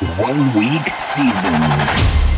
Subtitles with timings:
[0.00, 2.33] One week season.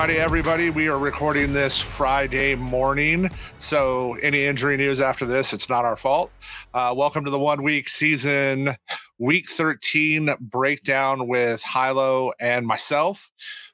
[0.00, 0.70] Friday, everybody.
[0.70, 3.28] We are recording this Friday morning.
[3.58, 6.30] So, any injury news after this, it's not our fault.
[6.72, 8.76] Uh, welcome to the one week season,
[9.18, 13.30] week 13 breakdown with Hilo and myself.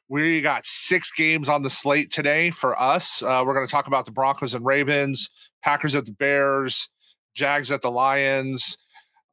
[0.09, 3.23] We got six games on the slate today for us.
[3.23, 5.31] Uh, we're going to talk about the Broncos and Ravens,
[5.63, 6.89] Packers at the Bears,
[7.37, 8.77] Jags at the Lions.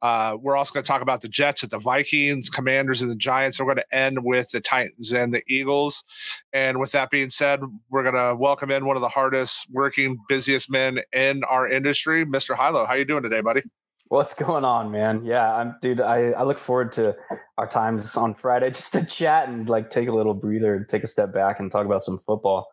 [0.02, 3.16] Uh, we're also going to talk about the Jets at the Vikings, Commanders and the
[3.16, 3.58] Giants.
[3.58, 6.04] We're going to end with the Titans and the Eagles.
[6.52, 10.18] And with that being said, we're going to welcome in one of the hardest working,
[10.28, 12.56] busiest men in our industry, Mr.
[12.56, 12.84] Hilo.
[12.84, 13.62] How you doing today, buddy?
[14.08, 15.24] What's going on, man?
[15.24, 16.00] Yeah, I'm dude.
[16.00, 17.16] I, I look forward to
[17.56, 21.06] our times on Friday just to chat and like take a little breather, take a
[21.06, 22.68] step back and talk about some football.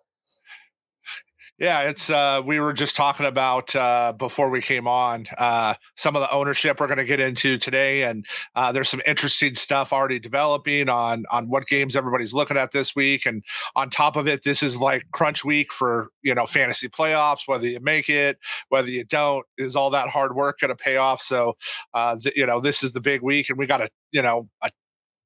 [1.61, 6.15] Yeah, it's uh we were just talking about uh before we came on uh some
[6.15, 9.93] of the ownership we're going to get into today and uh there's some interesting stuff
[9.93, 13.43] already developing on on what games everybody's looking at this week and
[13.75, 17.67] on top of it this is like crunch week for, you know, fantasy playoffs whether
[17.67, 18.39] you make it,
[18.69, 21.21] whether you don't is all that hard work going to pay off?
[21.21, 21.57] So
[21.93, 24.49] uh th- you know this is the big week and we got a, you know,
[24.63, 24.71] a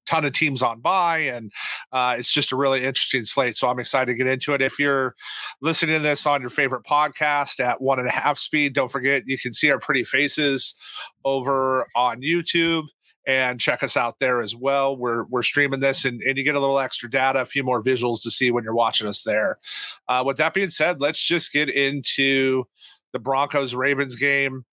[0.06, 1.52] ton of teams on by and
[1.92, 4.62] uh, it's just a really interesting slate so i'm excited to get into it.
[4.62, 5.16] If you're
[5.62, 9.24] listening to this on your favorite podcast at one and a half speed don't forget
[9.26, 10.76] you can see our pretty faces
[11.24, 12.84] over on youtube
[13.28, 14.96] and check us out there as well.
[14.96, 17.84] We're we're streaming this and, and you get a little extra data a few more
[17.84, 19.58] visuals to see when you're watching us there.
[20.08, 22.66] Uh, with that being said let's just get into
[23.14, 24.66] the broncos ravens game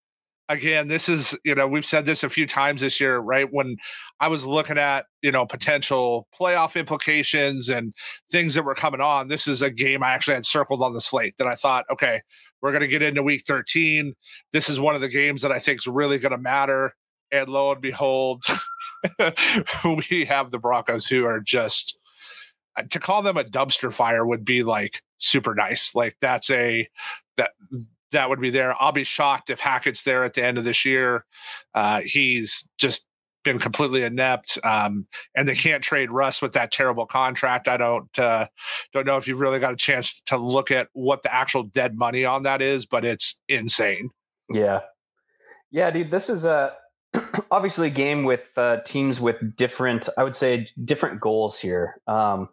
[0.52, 3.50] again, this is, you know, we've said this a few times this year, right?
[3.50, 3.76] When
[4.20, 7.94] I was looking at, you know, potential playoff implications and
[8.30, 11.00] things that were coming on, this is a game I actually had circled on the
[11.00, 12.22] slate that I thought, okay,
[12.60, 14.14] we're going to get into week 13.
[14.52, 16.94] This is one of the games that I think is really going to matter.
[17.32, 18.44] And lo and behold,
[19.84, 21.98] we have the Broncos who are just,
[22.76, 25.94] uh, to call them a dumpster fire would be like super nice.
[25.94, 26.88] Like that's a,
[27.38, 27.52] that
[28.12, 28.74] that would be there.
[28.80, 31.24] I'll be shocked if Hackett's there at the end of this year.
[31.74, 33.06] Uh, he's just
[33.44, 37.68] been completely inept, um, and they can't trade Russ with that terrible contract.
[37.68, 38.46] I don't uh,
[38.92, 41.96] don't know if you've really got a chance to look at what the actual dead
[41.96, 44.10] money on that is, but it's insane.
[44.48, 44.80] Yeah,
[45.70, 46.10] yeah, dude.
[46.10, 46.74] This is a
[47.50, 52.00] obviously a game with uh, teams with different, I would say, different goals here.
[52.06, 52.48] Um,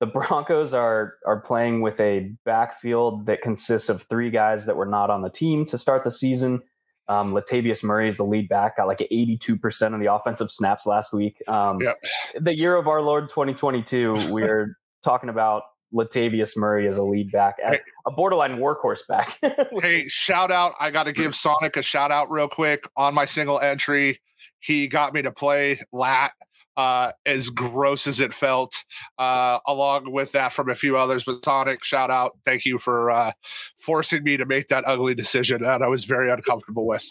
[0.00, 4.86] the Broncos are are playing with a backfield that consists of three guys that were
[4.86, 6.62] not on the team to start the season.
[7.06, 11.12] Um, Latavius Murray is the lead back, got like 82% of the offensive snaps last
[11.12, 11.42] week.
[11.46, 11.96] Um, yep.
[12.40, 17.56] The year of our Lord 2022, we're talking about Latavius Murray as a lead back,
[17.62, 19.38] hey, a borderline workhorse back.
[19.82, 20.72] hey, is- shout out.
[20.80, 24.20] I got to give Sonic a shout out real quick on my single entry.
[24.60, 26.32] He got me to play lat
[26.76, 28.84] uh, as gross as it felt,
[29.18, 31.24] uh, along with that from a few others.
[31.24, 32.32] But Sonic, shout out.
[32.44, 33.32] Thank you for uh,
[33.76, 37.06] forcing me to make that ugly decision that I was very uncomfortable with.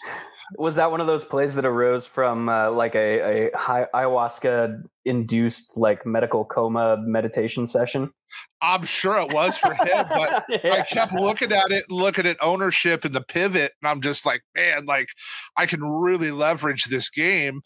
[0.58, 4.82] Was that one of those plays that arose from uh, like a, a high ayahuasca
[5.04, 8.12] induced like medical coma meditation session?
[8.60, 10.72] I'm sure it was for him, but yeah.
[10.72, 14.42] I kept looking at it, looking at ownership and the pivot, and I'm just like,
[14.54, 15.08] man, like
[15.56, 17.62] I can really leverage this game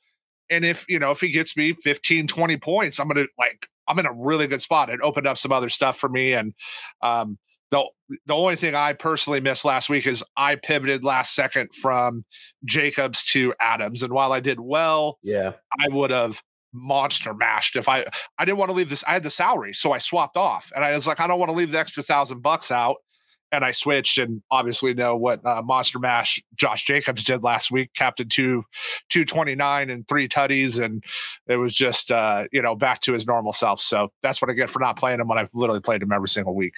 [0.50, 3.68] and if, you know, if he gets me 15, 20 points, I'm going to like,
[3.86, 4.90] I'm in a really good spot.
[4.90, 6.32] It opened up some other stuff for me.
[6.32, 6.54] And
[7.02, 7.38] um,
[7.70, 7.88] the,
[8.26, 12.24] the only thing I personally missed last week is I pivoted last second from
[12.64, 14.02] Jacobs to Adams.
[14.02, 16.42] And while I did well, yeah, I would have
[16.74, 18.04] monster mashed if I
[18.38, 19.04] I didn't want to leave this.
[19.04, 21.50] I had the salary, so I swapped off, and I was like, I don't want
[21.50, 22.96] to leave the extra thousand bucks out
[23.52, 27.90] and I switched and obviously know what uh, Monster Mash Josh Jacobs did last week,
[27.94, 28.64] captain two,
[29.10, 30.82] 229 and three tutties.
[30.82, 31.02] And
[31.46, 33.80] it was just, uh, you know, back to his normal self.
[33.80, 36.28] So that's what I get for not playing him when I've literally played him every
[36.28, 36.74] single week.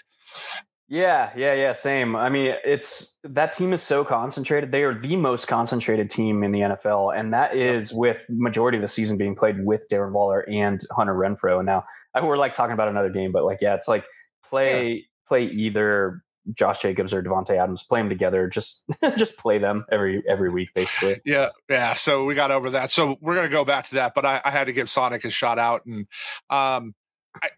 [0.89, 1.73] Yeah, yeah, yeah.
[1.73, 2.17] Same.
[2.17, 4.73] I mean, it's that team is so concentrated.
[4.73, 8.83] They are the most concentrated team in the NFL, and that is with majority of
[8.83, 11.59] the season being played with Darren Waller and Hunter Renfrow.
[11.59, 11.85] And now
[12.21, 14.05] we're like talking about another game, but like, yeah, it's like
[14.45, 15.00] play yeah.
[15.29, 16.25] play either
[16.55, 18.49] Josh Jacobs or Davante Adams, play them together.
[18.49, 18.85] Just
[19.17, 21.21] just play them every every week, basically.
[21.25, 21.95] Yeah, yeah.
[21.95, 22.91] So we got over that.
[22.91, 25.31] So we're gonna go back to that, but I, I had to give Sonic a
[25.31, 26.07] shot out, and
[26.49, 26.95] um,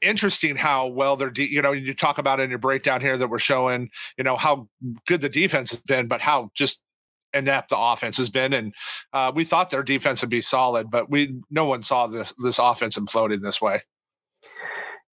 [0.00, 1.30] interesting how well they're.
[1.30, 4.36] De- you know, you talk about in your breakdown here that we're showing, you know,
[4.36, 4.68] how
[5.06, 6.82] good the defense has been, but how just
[7.34, 8.52] inept the offense has been.
[8.52, 8.74] And
[9.12, 12.58] uh, we thought their defense would be solid, but we no one saw this this
[12.58, 13.82] offense imploding this way.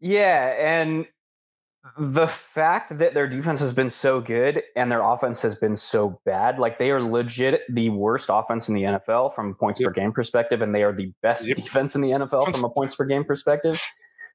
[0.01, 1.05] Yeah, and
[1.97, 6.19] the fact that their defense has been so good and their offense has been so
[6.25, 9.87] bad, like they are legit the worst offense in the NFL from a points yep.
[9.87, 11.55] per game perspective, and they are the best yep.
[11.57, 13.81] defense in the NFL from a points per game perspective.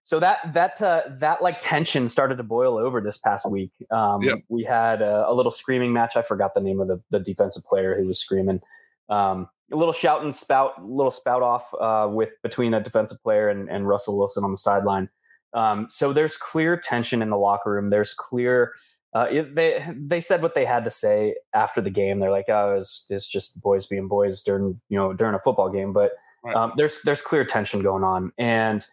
[0.04, 3.72] So that that uh, that like tension started to boil over this past week.
[3.90, 4.38] Um, yep.
[4.48, 6.14] We had a, a, little screaming match.
[6.16, 8.60] I forgot the name of the, the defensive player who was screaming.
[9.08, 13.48] Um, a little shout and spout, little spout off uh, with between a defensive player
[13.48, 15.08] and, and Russell Wilson on the sideline.
[15.54, 17.90] Um, so there's clear tension in the locker room.
[17.90, 18.74] There's clear.
[19.14, 22.18] Uh, it, they they said what they had to say after the game.
[22.18, 25.70] They're like, "Oh, it's, it's just boys being boys during you know during a football
[25.70, 26.12] game." But
[26.42, 26.56] right.
[26.56, 28.84] um, there's there's clear tension going on, and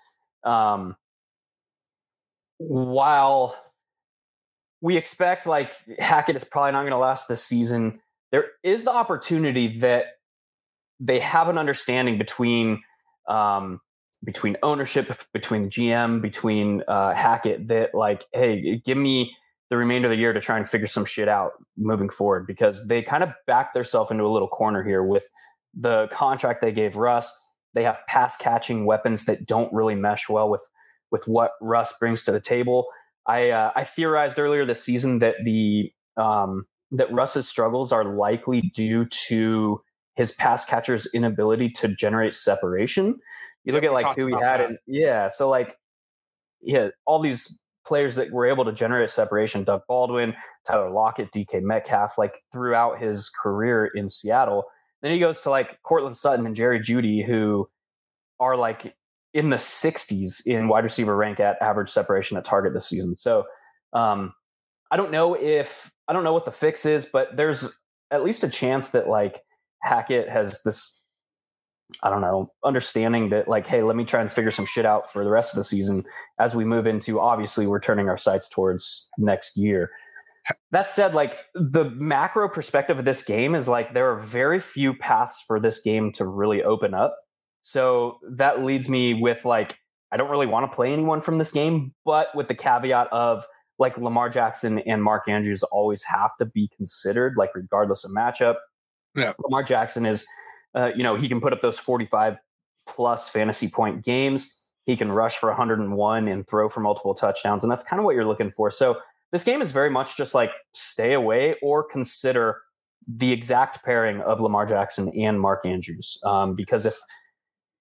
[0.44, 0.96] um,
[2.60, 3.56] while
[4.82, 8.92] we expect like Hackett is probably not going to last this season, there is the
[8.92, 10.18] opportunity that
[11.00, 12.84] they have an understanding between
[13.28, 13.82] um,
[14.24, 19.36] between ownership, between the GM, between uh, Hackett that like, hey, give me
[19.70, 22.88] the remainder of the year to try and figure some shit out moving forward because
[22.88, 25.24] they kind of backed themselves into a little corner here with
[25.74, 27.34] the contract they gave Russ.
[27.74, 30.68] They have pass catching weapons that don't really mesh well with
[31.10, 32.88] with what Russ brings to the table.
[33.26, 38.62] I uh, I theorized earlier this season that the um, that Russ's struggles are likely
[38.76, 39.82] due to
[40.16, 43.20] his pass catcher's inability to generate separation
[43.64, 45.78] you look at like who he had, and yeah, so like
[46.62, 50.36] yeah, all these players that were able to generate separation: Doug Baldwin,
[50.68, 54.66] Tyler Lockett, DK Metcalf, like throughout his career in Seattle.
[55.02, 57.68] Then he goes to like Courtland Sutton and Jerry Jeudy who
[58.40, 58.96] are like
[59.34, 63.16] in the 60s in wide receiver rank at average separation at target this season.
[63.16, 63.46] So
[63.94, 64.34] um,
[64.92, 67.78] I don't know if I don't know what the fix is, but there's
[68.12, 69.42] at least a chance that like
[69.82, 71.01] Hackett has this
[72.04, 75.12] I don't know, understanding that like, hey, let me try and figure some shit out
[75.12, 76.04] for the rest of the season
[76.40, 79.92] as we move into obviously we're turning our sights towards next year.
[80.72, 84.94] That said, like the macro perspective of this game is like there are very few
[84.94, 87.16] paths for this game to really open up.
[87.62, 89.78] So that leads me with like,
[90.12, 93.46] I don't really want to play anyone from this game, but with the caveat of
[93.78, 98.56] like Lamar Jackson and Mark Andrews always have to be considered, like regardless of matchup.
[99.16, 99.34] Yeah.
[99.40, 100.26] Lamar Jackson is
[100.76, 102.38] uh, you know, he can put up those 45
[102.88, 104.72] plus fantasy point games.
[104.86, 107.64] He can rush for 101 and throw for multiple touchdowns.
[107.64, 108.72] And that's kind of what you're looking for.
[108.72, 108.98] So
[109.32, 112.62] this game is very much just like stay away or consider
[113.08, 116.20] the exact pairing of Lamar Jackson and Mark Andrews.
[116.24, 116.98] Um, because if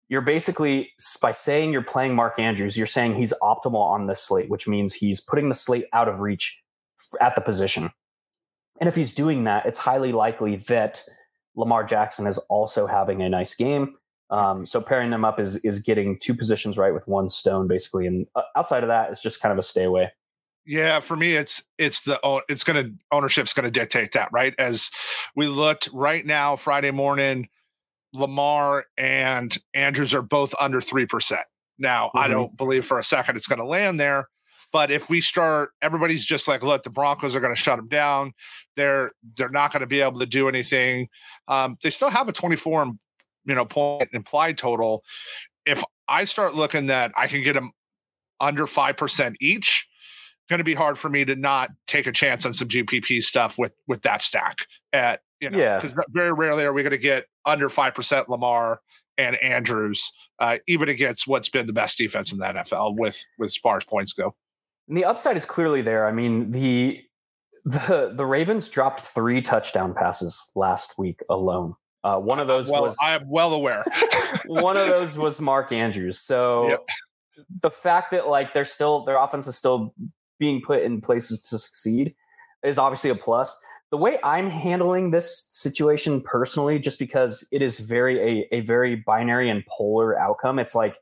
[0.09, 0.91] you're basically,
[1.23, 4.95] by saying you're playing Mark Andrews, you're saying he's optimal on this slate, which means
[4.95, 6.63] he's putting the slate out of reach
[7.21, 7.91] at the position.
[8.81, 11.03] And if he's doing that, it's highly likely that
[11.61, 13.95] Lamar Jackson is also having a nice game.
[14.31, 18.07] Um, so pairing them up is is getting two positions right with one stone basically,
[18.07, 20.12] and uh, outside of that, it's just kind of a stay away.
[20.67, 24.55] Yeah, for me, it's it's the it's going to ownership's going to dictate that, right?
[24.59, 24.91] As
[25.35, 27.49] we looked right now, Friday morning,
[28.13, 31.43] Lamar and Andrews are both under three percent.
[31.79, 32.19] Now, mm-hmm.
[32.19, 34.29] I don't believe for a second it's going to land there,
[34.72, 37.88] but if we start, everybody's just like, look, the Broncos are going to shut them
[37.88, 38.32] down.
[38.76, 41.08] They're they're not going to be able to do anything.
[41.49, 42.93] Um, they still have a 24,
[43.46, 45.03] you know, point implied total.
[45.67, 47.72] If I start looking that I can get them
[48.39, 49.86] under five percent each,
[50.48, 53.58] going to be hard for me to not take a chance on some GPP stuff
[53.58, 54.58] with with that stack.
[54.93, 58.29] At you know, yeah, because very rarely are we going to get under five percent
[58.29, 58.81] Lamar
[59.20, 63.48] and Andrews, uh, even against what's been the best defense in the NFL with, with
[63.48, 64.34] as far as points go.
[64.91, 66.05] And the upside is clearly there.
[66.06, 67.01] I mean, the
[67.65, 71.75] the the Ravens dropped three touchdown passes last week alone.
[72.03, 73.85] Uh, one of those well, was I am well aware.
[74.47, 76.20] one of those was Mark Andrews.
[76.20, 76.89] So yep.
[77.61, 79.94] the fact that like they're still their offense is still
[80.41, 82.15] being put in places to succeed
[82.65, 83.56] is obviously a plus.
[83.91, 88.97] The way I'm handling this situation personally, just because it is very a, a very
[88.97, 90.97] binary and polar outcome, it's like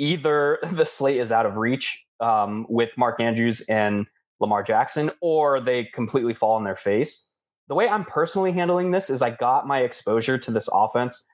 [0.00, 4.06] either the slate is out of reach um, with Mark Andrews and
[4.40, 7.30] Lamar Jackson, or they completely fall on their face.
[7.68, 11.26] The way I'm personally handling this is I got my exposure to this offense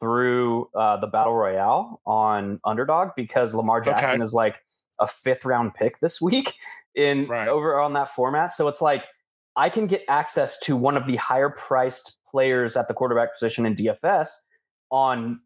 [0.00, 4.22] through uh, the battle royale on underdog because Lamar Jackson okay.
[4.22, 4.60] is like
[5.00, 6.54] a fifth round pick this week
[6.94, 7.48] in right.
[7.48, 8.52] over on that format.
[8.52, 9.04] So it's like
[9.56, 13.66] I can get access to one of the higher priced players at the quarterback position
[13.66, 14.28] in DFS
[14.90, 15.40] on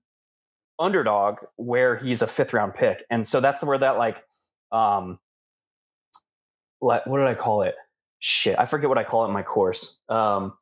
[0.79, 3.05] underdog where he's a fifth round pick.
[3.11, 4.23] And so that's where that like
[4.73, 5.19] um
[6.79, 7.75] what, did I call it?
[8.19, 10.01] Shit, I forget what I call it in my course.
[10.09, 10.55] Um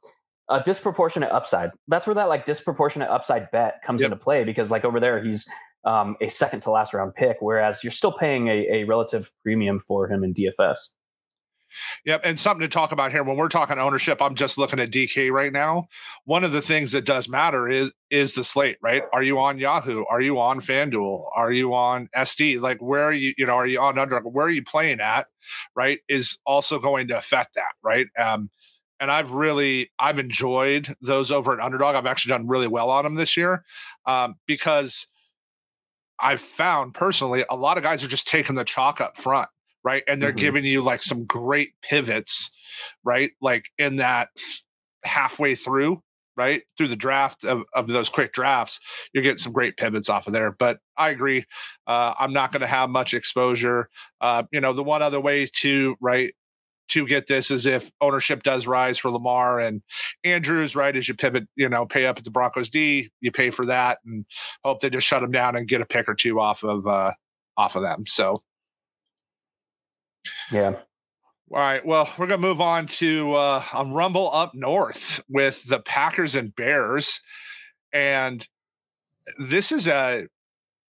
[0.48, 1.70] a disproportionate upside.
[1.88, 4.12] That's where that like disproportionate upside bet comes yep.
[4.12, 5.48] into play because like over there he's
[5.84, 9.78] um, a second to last round pick, whereas you're still paying a, a relative premium
[9.78, 10.90] for him in DFS.
[12.04, 12.20] Yep.
[12.24, 15.30] And something to talk about here when we're talking ownership, I'm just looking at DK
[15.30, 15.88] right now.
[16.24, 19.02] One of the things that does matter is is the slate, right?
[19.12, 20.04] Are you on Yahoo?
[20.08, 21.28] Are you on FanDuel?
[21.34, 22.60] Are you on SD?
[22.60, 25.26] Like where are you, you know, are you on under where are you playing at?
[25.74, 26.00] Right?
[26.08, 28.06] Is also going to affect that, right?
[28.18, 28.50] Um,
[29.00, 31.94] and I've really I've enjoyed those over at underdog.
[31.94, 33.64] I've actually done really well on them this year.
[34.06, 35.06] Um, because
[36.20, 39.48] I've found personally a lot of guys are just taking the chalk up front
[39.84, 40.02] right?
[40.08, 40.38] And they're mm-hmm.
[40.38, 42.50] giving you like some great pivots,
[43.04, 43.32] right?
[43.40, 44.30] Like in that
[45.04, 46.02] halfway through,
[46.36, 46.62] right?
[46.76, 48.80] Through the draft of, of those quick drafts,
[49.12, 50.50] you're getting some great pivots off of there.
[50.50, 51.44] But I agree.
[51.86, 53.88] Uh, I'm not going to have much exposure.
[54.20, 56.34] Uh, you know, the one other way to, right,
[56.88, 59.82] to get this is if ownership does rise for Lamar and
[60.22, 60.94] Andrews, right?
[60.96, 63.98] As you pivot, you know, pay up at the Broncos D, you pay for that
[64.04, 64.24] and
[64.64, 67.12] hope they just shut them down and get a pick or two off of uh
[67.56, 68.04] off of them.
[68.06, 68.42] So
[70.50, 70.74] yeah.
[71.50, 71.84] All right.
[71.84, 76.34] Well, we're going to move on to uh, a Rumble up north with the Packers
[76.34, 77.20] and Bears.
[77.92, 78.46] And
[79.38, 80.26] this is a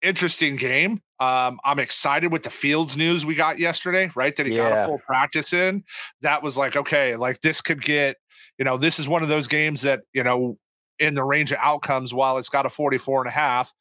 [0.02, 1.02] interesting game.
[1.20, 4.36] Um, I'm excited with the Fields news we got yesterday, right?
[4.36, 4.70] That he yeah.
[4.70, 5.84] got a full practice in.
[6.22, 8.18] That was like, okay, like this could get,
[8.58, 10.58] you know, this is one of those games that, you know,
[11.00, 13.74] in the range of outcomes, while it's got a 44 and a half,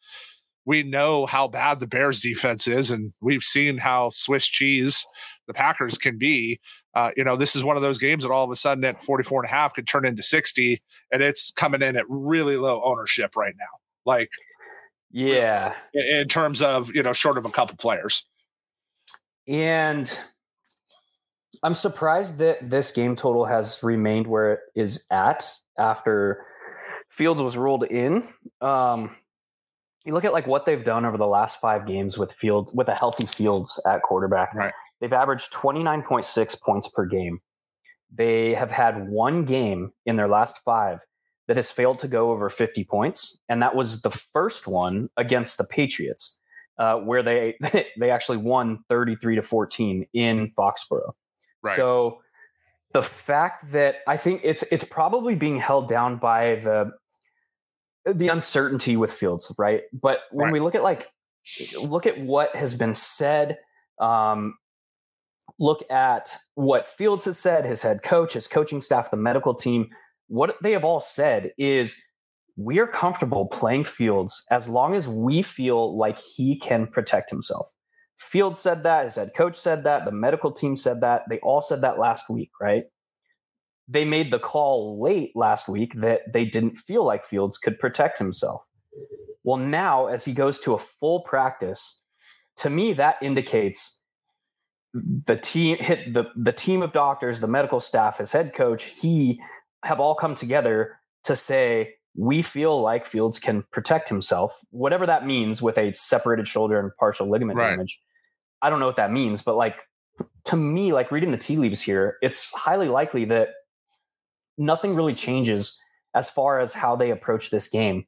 [0.67, 5.07] we know how bad the Bears defense is, and we've seen how Swiss cheese
[5.47, 6.61] the Packers can be.
[6.95, 9.03] Uh, you know, this is one of those games that all of a sudden at
[9.03, 10.81] 44 and a half could turn into 60,
[11.13, 13.65] and it's coming in at really low ownership right now.
[14.07, 14.31] Like,
[15.11, 18.25] yeah, in terms of, you know, short of a couple players.
[19.47, 20.11] And
[21.63, 25.45] I'm surprised that this game total has remained where it is at
[25.79, 26.45] after
[27.11, 28.25] Fields was ruled in.
[28.61, 29.15] Um,
[30.05, 32.89] you look at like what they've done over the last five games with Fields with
[32.89, 34.55] a healthy Fields at quarterback.
[34.55, 34.73] Right.
[35.01, 37.41] They've averaged 29.6 points per game.
[38.13, 41.01] They have had one game in their last five
[41.49, 45.59] that has failed to go over 50 points, and that was the first one against
[45.59, 46.41] the Patriots,
[46.79, 47.57] uh, where they
[47.99, 51.13] they actually won 33 to 14 in Foxborough.
[51.63, 51.77] Right.
[51.77, 52.21] So
[52.93, 56.93] the fact that I think it's it's probably being held down by the
[58.07, 59.83] the uncertainty with Fields, right?
[59.93, 60.53] But when right.
[60.53, 61.11] we look at like
[61.81, 63.59] look at what has been said,
[64.01, 64.55] um,
[65.59, 69.89] look at what Fields has said, his head coach, his coaching staff, the medical team,
[70.29, 72.03] what they have all said is
[72.57, 77.73] we are comfortable playing Fields as long as we feel like he can protect himself.
[78.17, 81.23] Fields said that, his head coach said that, the medical team said that.
[81.29, 82.85] They all said that last week, right?
[83.87, 88.19] They made the call late last week that they didn't feel like Fields could protect
[88.19, 88.67] himself.
[89.43, 92.03] Well, now as he goes to a full practice,
[92.57, 94.03] to me that indicates
[94.95, 99.41] the team hit the the team of doctors, the medical staff, his head coach, he
[99.83, 105.27] have all come together to say we feel like Fields can protect himself, whatever that
[105.27, 107.71] means with a separated shoulder and partial ligament right.
[107.71, 108.01] damage.
[108.63, 109.81] I don't know what that means, but like
[110.45, 113.49] to me, like reading the tea leaves here, it's highly likely that
[114.59, 115.81] nothing really changes
[116.15, 118.07] as far as how they approach this game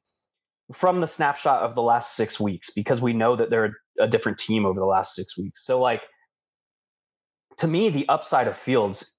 [0.73, 4.37] from the snapshot of the last six weeks because we know that they're a different
[4.37, 5.65] team over the last six weeks.
[5.65, 6.01] So, like,
[7.57, 9.15] to me, the upside of Fields,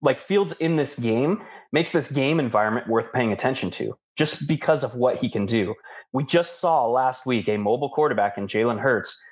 [0.00, 4.84] like Fields in this game, makes this game environment worth paying attention to just because
[4.84, 5.74] of what he can do.
[6.12, 9.22] We just saw last week a mobile quarterback in Jalen Hurts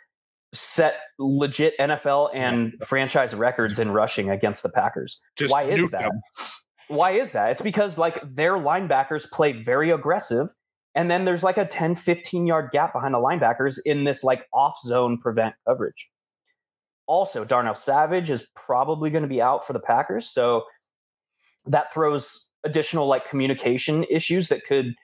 [0.53, 5.21] set legit NFL and franchise records in rushing against the Packers.
[5.37, 6.03] Just Why is that?
[6.03, 6.21] Them.
[6.91, 7.53] Why is that?
[7.53, 10.49] It's because like their linebackers play very aggressive.
[10.97, 14.49] And then there's like a 10, 15 yard gap behind the linebackers in this like
[14.53, 16.11] off zone prevent coverage.
[17.07, 20.29] Also, Darnell Savage is probably going to be out for the Packers.
[20.29, 20.65] So
[21.65, 24.95] that throws additional like communication issues that could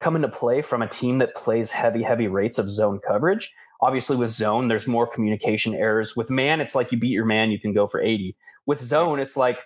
[0.00, 3.52] come into play from a team that plays heavy, heavy rates of zone coverage.
[3.80, 6.14] Obviously, with zone, there's more communication errors.
[6.16, 8.36] With man, it's like you beat your man, you can go for 80.
[8.64, 9.58] With zone, it's like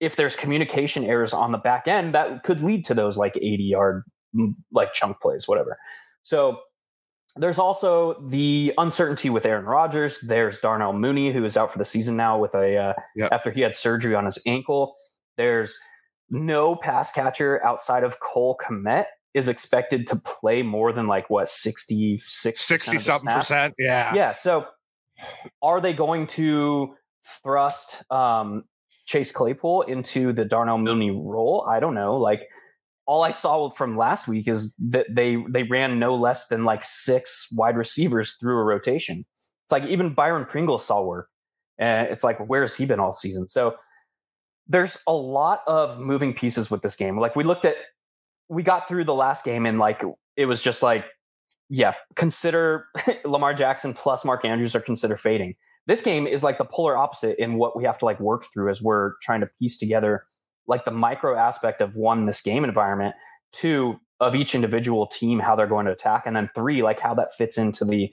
[0.00, 3.62] if there's communication errors on the back end, that could lead to those like 80
[3.62, 4.02] yard
[4.34, 5.78] mm, like chunk plays, whatever.
[6.22, 6.60] So
[7.36, 10.20] there's also the uncertainty with Aaron Rodgers.
[10.20, 13.30] There's Darnell Mooney, who is out for the season now with a uh, yep.
[13.30, 14.94] after he had surgery on his ankle.
[15.36, 15.76] There's
[16.30, 19.04] no pass catcher outside of Cole Kmet
[19.34, 24.66] is expected to play more than like what 66 60 something percent yeah yeah so
[25.62, 28.64] are they going to thrust um
[29.10, 31.66] Chase Claypool into the Darnell Mooney role?
[31.68, 32.16] I don't know.
[32.16, 32.48] Like
[33.06, 36.84] all I saw from last week is that they they ran no less than like
[36.84, 39.24] six wide receivers through a rotation.
[39.64, 41.28] It's like even Byron Pringle saw work.
[41.76, 43.48] And it's like, where has he been all season?
[43.48, 43.74] So
[44.68, 47.18] there's a lot of moving pieces with this game.
[47.18, 47.74] Like we looked at,
[48.48, 50.02] we got through the last game and like
[50.36, 51.04] it was just like,
[51.68, 52.86] yeah, consider
[53.24, 55.56] Lamar Jackson plus Mark Andrews are consider fading.
[55.86, 58.70] This game is like the polar opposite in what we have to like work through
[58.70, 60.24] as we're trying to piece together
[60.66, 63.14] like the micro aspect of one, this game environment,
[63.52, 67.14] two, of each individual team, how they're going to attack, and then three, like how
[67.14, 68.10] that fits into the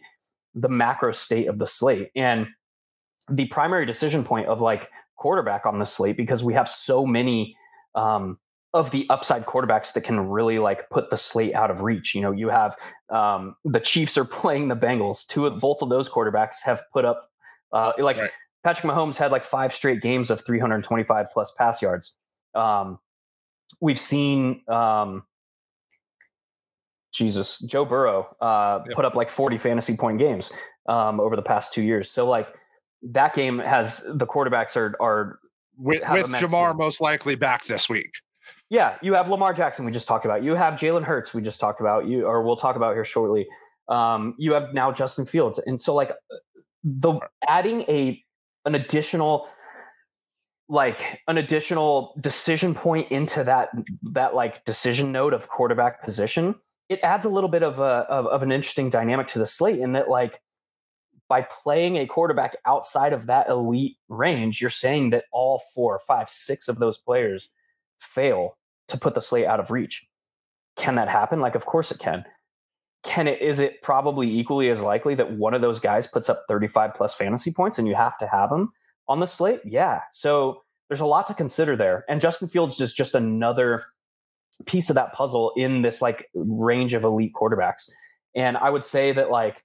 [0.56, 2.10] the macro state of the slate.
[2.16, 2.48] And
[3.30, 7.56] the primary decision point of like quarterback on the slate, because we have so many
[7.94, 8.40] um,
[8.74, 12.16] of the upside quarterbacks that can really like put the slate out of reach.
[12.16, 12.76] You know, you have
[13.10, 15.28] um, the Chiefs are playing the Bengals.
[15.28, 17.30] Two of both of those quarterbacks have put up
[17.72, 18.32] uh, like right.
[18.64, 22.16] Patrick Mahomes had like five straight games of 325 plus pass yards.
[22.54, 23.00] Um,
[23.80, 25.24] we've seen um,
[27.14, 30.52] Jesus Joe Burrow uh, put up like 40 fantasy point games
[30.88, 32.10] um, over the past two years.
[32.10, 32.48] So like
[33.04, 35.40] that game has the quarterbacks are are
[35.78, 38.12] with, with Ja'Marr most likely back this week.
[38.70, 39.86] Yeah, you have Lamar Jackson.
[39.86, 40.44] We just talked about.
[40.44, 41.34] You have Jalen Hurts.
[41.34, 42.06] We just talked about.
[42.06, 43.48] You or we'll talk about here shortly.
[43.88, 46.12] Um, you have now Justin Fields, and so like
[46.84, 48.24] the adding a
[48.66, 49.48] an additional
[50.70, 53.70] like an additional decision point into that
[54.04, 56.56] that like decision node of quarterback position
[56.90, 59.80] it adds a little bit of a of, of, an interesting dynamic to the slate
[59.80, 60.42] in that like
[61.30, 66.30] by playing a quarterback outside of that elite range you're saying that all four five
[66.30, 67.50] six of those players
[68.00, 68.58] fail
[68.90, 70.06] to put the slate out of reach.
[70.76, 71.40] Can that happen?
[71.40, 72.26] Like of course it can
[73.04, 76.44] can it is it probably equally as likely that one of those guys puts up
[76.48, 78.72] 35 plus fantasy points and you have to have them
[79.08, 79.62] on the slate?
[79.64, 80.02] Yeah.
[80.12, 82.06] So there's a lot to consider there.
[82.10, 83.86] And Justin Fields is just another
[84.66, 87.90] piece of that puzzle in this like range of elite quarterbacks.
[88.36, 89.64] And I would say that like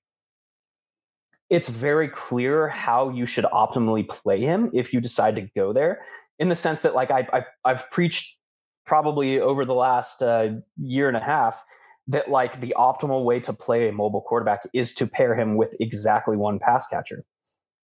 [1.50, 6.02] it's very clear how you should optimally play him if you decide to go there.
[6.38, 8.36] In the sense that like I, I have preached
[8.84, 11.62] probably over the last uh, year and a half
[12.08, 15.76] that like the optimal way to play a mobile quarterback is to pair him with
[15.80, 17.24] exactly one pass catcher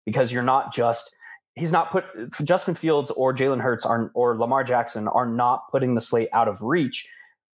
[0.05, 1.15] because you're not just
[1.55, 2.05] he's not put
[2.45, 6.49] Justin Fields or Jalen Hurts are, or Lamar Jackson are not putting the slate out
[6.49, 7.09] of reach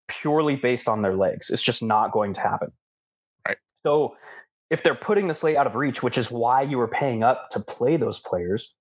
[0.08, 1.50] purely based on their legs.
[1.50, 2.72] It's just not going to happen.
[3.46, 3.56] Right.
[3.86, 4.16] So
[4.70, 7.50] if they're putting the slate out of reach, which is why you were paying up
[7.50, 8.74] to play those players,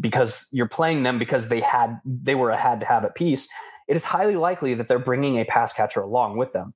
[0.00, 3.48] because you're playing them because they had they were a had to have at piece,
[3.88, 6.74] it is highly likely that they're bringing a pass catcher along with them.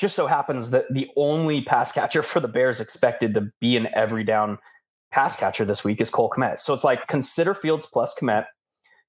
[0.00, 3.86] Just so happens that the only pass catcher for the Bears expected to be an
[3.92, 4.58] every down
[5.12, 6.58] pass catcher this week is Cole Kmet.
[6.58, 8.46] So it's like consider Fields plus Kmet,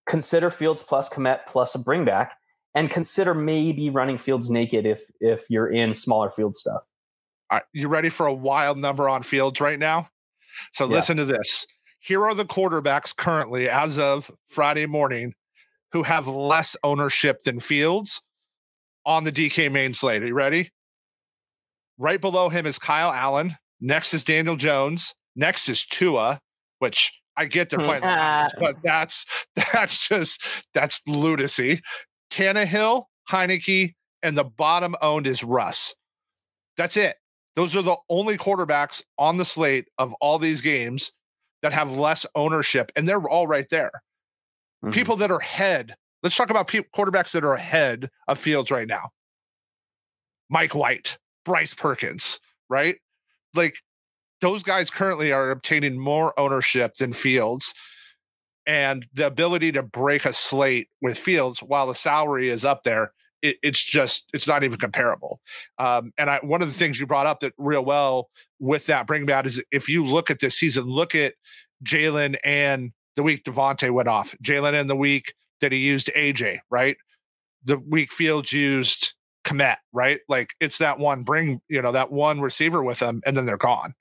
[0.06, 2.32] consider Fields plus Kmet plus a bringback,
[2.76, 6.82] and consider maybe running Fields naked if if you're in smaller field stuff.
[7.50, 10.10] All right, you ready for a wild number on Fields right now?
[10.74, 10.96] So yeah.
[10.96, 11.66] listen to this.
[12.00, 15.36] Here are the quarterbacks currently, as of Friday morning,
[15.94, 18.22] who have less ownership than Fields
[19.06, 20.22] on the DK main slate.
[20.24, 20.70] Are you ready?
[22.02, 23.56] Right below him is Kyle Allen.
[23.80, 25.14] Next is Daniel Jones.
[25.36, 26.40] Next is Tua,
[26.80, 29.24] which I get they're playing, the but that's
[29.72, 31.80] that's just that's lunacy.
[32.32, 35.94] Tannehill, Heinicke, and the bottom owned is Russ.
[36.76, 37.18] That's it.
[37.56, 41.12] Those are the only quarterbacks on the slate of all these games
[41.62, 43.92] that have less ownership, and they're all right there.
[44.84, 44.90] Mm-hmm.
[44.90, 45.94] People that are ahead.
[46.24, 49.12] Let's talk about pe- quarterbacks that are ahead of Fields right now.
[50.50, 52.98] Mike White, Bryce Perkins, right?
[53.54, 53.76] Like
[54.42, 57.74] those guys currently are obtaining more ownership than Fields.
[58.66, 63.14] And the ability to break a slate with Fields while the salary is up there,
[63.42, 65.40] it, it's just it's not even comparable.
[65.80, 69.08] Um, and I, one of the things you brought up that real well with that
[69.08, 71.34] bring about is if you look at this season, look at
[71.84, 76.60] Jalen and the week Davante went off, Jalen in the week that he used AJ,
[76.70, 76.98] right?
[77.64, 80.20] The week Fields used Kmet, right?
[80.28, 83.58] Like it's that one bring, you know, that one receiver with them, and then they're
[83.58, 83.94] gone.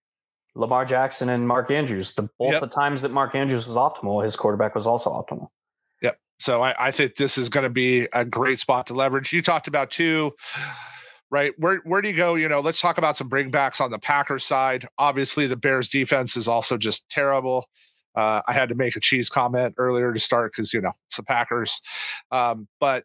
[0.54, 2.14] Lamar Jackson and Mark Andrews.
[2.14, 2.60] The both yep.
[2.60, 5.48] the times that Mark Andrews was optimal, his quarterback was also optimal.
[6.02, 6.18] Yep.
[6.38, 9.32] So I, I think this is going to be a great spot to leverage.
[9.32, 10.32] You talked about two,
[11.30, 11.52] right?
[11.58, 12.34] Where where do you go?
[12.34, 14.86] You know, let's talk about some bringbacks on the Packers side.
[14.98, 17.66] Obviously, the Bears defense is also just terrible.
[18.16, 21.16] Uh, I had to make a cheese comment earlier to start because you know it's
[21.16, 21.80] the Packers,
[22.32, 23.04] um, but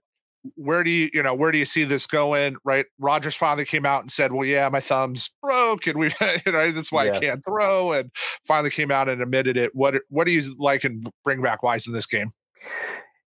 [0.56, 3.86] where do you you know where do you see this going right Rodgers finally came
[3.86, 6.08] out and said well yeah my thumb's broke and we
[6.46, 7.16] you know that's why yeah.
[7.16, 8.12] i can't throw and
[8.46, 11.88] finally came out and admitted it what what do you like and bring back wise
[11.88, 12.32] in this game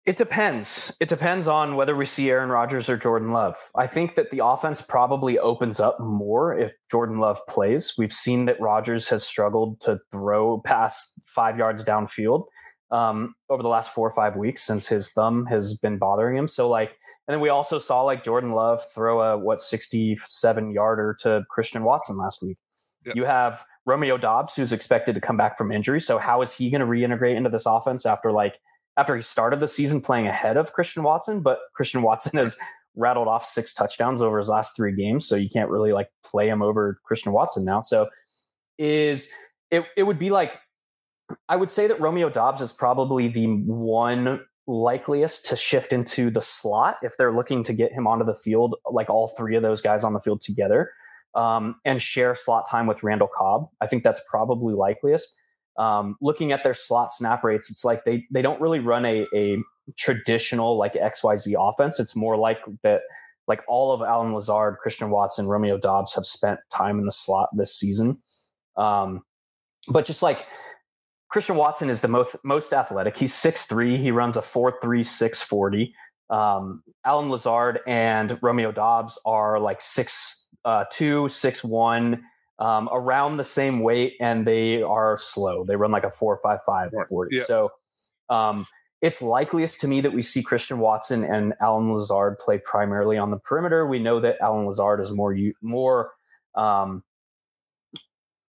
[0.06, 0.96] It depends.
[1.00, 3.56] It depends on whether we see Aaron Rodgers or Jordan Love.
[3.74, 7.94] I think that the offense probably opens up more if Jordan Love plays.
[7.98, 12.44] We've seen that Rodgers has struggled to throw past five yards downfield
[12.90, 16.48] um, over the last four or five weeks since his thumb has been bothering him.
[16.48, 16.96] So, like,
[17.26, 21.84] and then we also saw like Jordan Love throw a what 67 yarder to Christian
[21.84, 22.58] Watson last week.
[23.04, 23.16] Yep.
[23.16, 26.00] You have Romeo Doubs who's expected to come back from injury.
[26.00, 28.58] So, how is he going to reintegrate into this offense after like
[28.96, 32.56] after he started the season playing ahead of Christian Watson, but Christian Watson has
[32.94, 36.48] rattled off six touchdowns over his last three games, so you can't really like play
[36.48, 37.80] him over Christian Watson now.
[37.80, 38.08] So
[38.78, 39.30] is
[39.70, 40.52] it it would be like
[41.48, 46.42] I would say that Romeo Doubs is probably the one likeliest to shift into the
[46.42, 49.80] slot if they're looking to get him onto the field, like all three of those
[49.80, 50.90] guys on the field together,
[51.34, 53.68] um, and share slot time with Randall Cobb.
[53.80, 55.38] I think that's probably likeliest
[55.78, 59.26] um, looking at their slot snap rates, it's like they they don't really run a,
[59.34, 59.58] a
[59.96, 62.00] traditional like XYZ offense.
[62.00, 63.02] It's more like that
[63.46, 67.50] like all of Allen Lazard, Christian Watson, Romeo Doubs have spent time in the slot
[67.54, 68.20] this season.
[68.76, 69.22] Um,
[69.88, 70.46] but just like
[71.36, 73.14] Christian Watson is the most most athletic.
[73.14, 75.94] He's 6'3, he runs a 4'3, 640.
[76.30, 82.22] Um, Allen Lazard and Romeo Doubs are like six uh, two, six one,
[82.58, 85.62] um, around the same weight and they are slow.
[85.62, 87.36] They run like a four five five forty.
[87.36, 87.44] Yeah.
[87.44, 87.70] So
[88.30, 88.66] um,
[89.02, 93.30] it's likeliest to me that we see Christian Watson and Allen Lazard play primarily on
[93.30, 93.86] the perimeter.
[93.86, 96.12] We know that Allen Lazard is more more
[96.54, 97.02] um,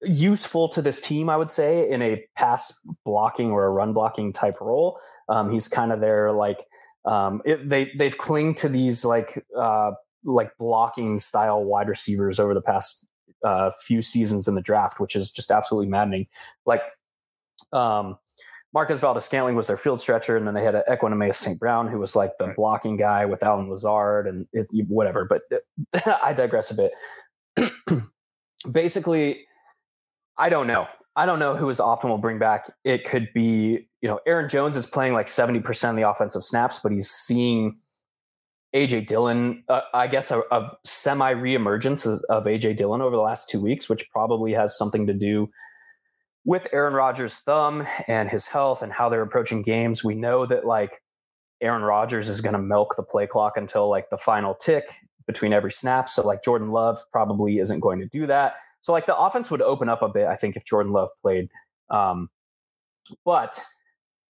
[0.03, 4.33] useful to this team, I would say, in a pass blocking or a run blocking
[4.33, 4.99] type role.
[5.29, 6.65] Um, he's kind of there, like
[7.05, 9.91] um, it, they they've clinged to these like uh,
[10.23, 13.07] like blocking style wide receivers over the past
[13.43, 16.27] uh, few seasons in the draft, which is just absolutely maddening.
[16.65, 16.81] Like
[17.73, 18.17] um,
[18.73, 21.59] Marquez Valdes-Scantling was their field stretcher, and then they had Equanimeous St.
[21.59, 22.55] Brown, who was like the right.
[22.55, 25.25] blocking guy with Allen Lazard and it, whatever.
[25.25, 25.41] But
[26.23, 26.89] I digress a
[27.55, 28.01] bit.
[28.71, 29.45] Basically,
[30.37, 30.87] I don't know.
[31.15, 32.71] I don't know who is optimal bring back.
[32.83, 36.79] It could be, you know, Aaron Jones is playing like 70% of the offensive snaps,
[36.79, 37.77] but he's seeing
[38.73, 43.21] AJ Dillon, uh, I guess a, a semi reemergence of, of AJ Dillon over the
[43.21, 45.49] last two weeks, which probably has something to do
[46.45, 50.03] with Aaron Rodgers' thumb and his health and how they're approaching games.
[50.03, 51.01] We know that like
[51.61, 54.89] Aaron Rodgers is going to milk the play clock until like the final tick
[55.27, 56.09] between every snap.
[56.09, 58.55] So like Jordan Love probably isn't going to do that.
[58.81, 61.49] So like the offense would open up a bit, I think, if Jordan Love played.
[61.89, 62.29] Um,
[63.25, 63.63] but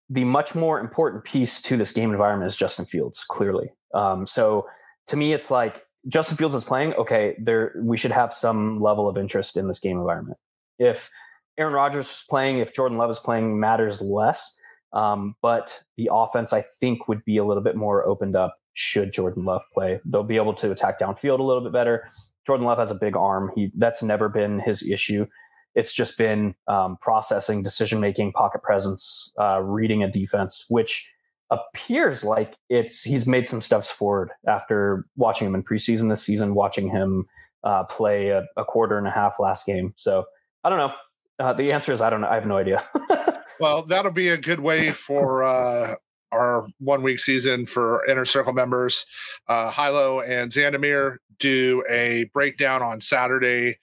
[0.10, 3.72] the much more important piece to this game environment is Justin Fields, clearly.
[3.94, 4.68] Um, so
[5.08, 6.94] to me, it's like Justin Fields is playing.
[6.96, 10.38] Okay, there we should have some level of interest in this game environment.
[10.80, 11.10] If
[11.58, 14.60] Aaron Rodgers is playing, if Jordan Love is playing, matters less.
[14.94, 19.14] Um, but the offense, I think, would be a little bit more opened up should
[19.14, 20.00] Jordan Love play.
[20.06, 22.08] They'll be able to attack downfield a little bit better.
[22.46, 23.52] Jordan Love has a big arm.
[23.56, 25.28] He that's never been his issue.
[25.76, 31.14] It's just been um, processing, decision making, pocket presence, uh, reading a defense, which
[31.50, 36.56] appears like it's he's made some steps forward after watching him in preseason this season,
[36.56, 37.26] watching him
[37.64, 39.94] uh, play a, a, quarter and a half last game.
[39.96, 40.26] So
[40.64, 40.94] I don't know.
[41.40, 42.28] Uh, the answer is I don't know.
[42.28, 42.84] I have no idea.
[43.60, 45.96] well, that'll be a good way for uh,
[46.32, 49.06] our one week season for inner circle members.
[49.48, 53.78] Uh, Hilo and Xandamir do a breakdown on Saturday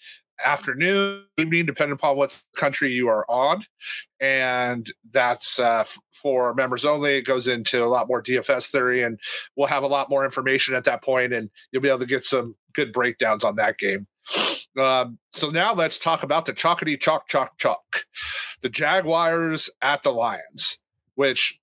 [0.44, 3.64] afternoon, evening, depending upon what country you are on.
[4.20, 7.16] And that's uh, for members only.
[7.16, 9.18] It goes into a lot more DFS theory, and
[9.56, 12.24] we'll have a lot more information at that point, and you'll be able to get
[12.24, 14.06] some good breakdowns on that game.
[14.76, 18.04] Um, so now let's talk about the chalkity chalk chalk chalk,
[18.60, 20.78] the Jaguars at the Lions,
[21.14, 21.58] which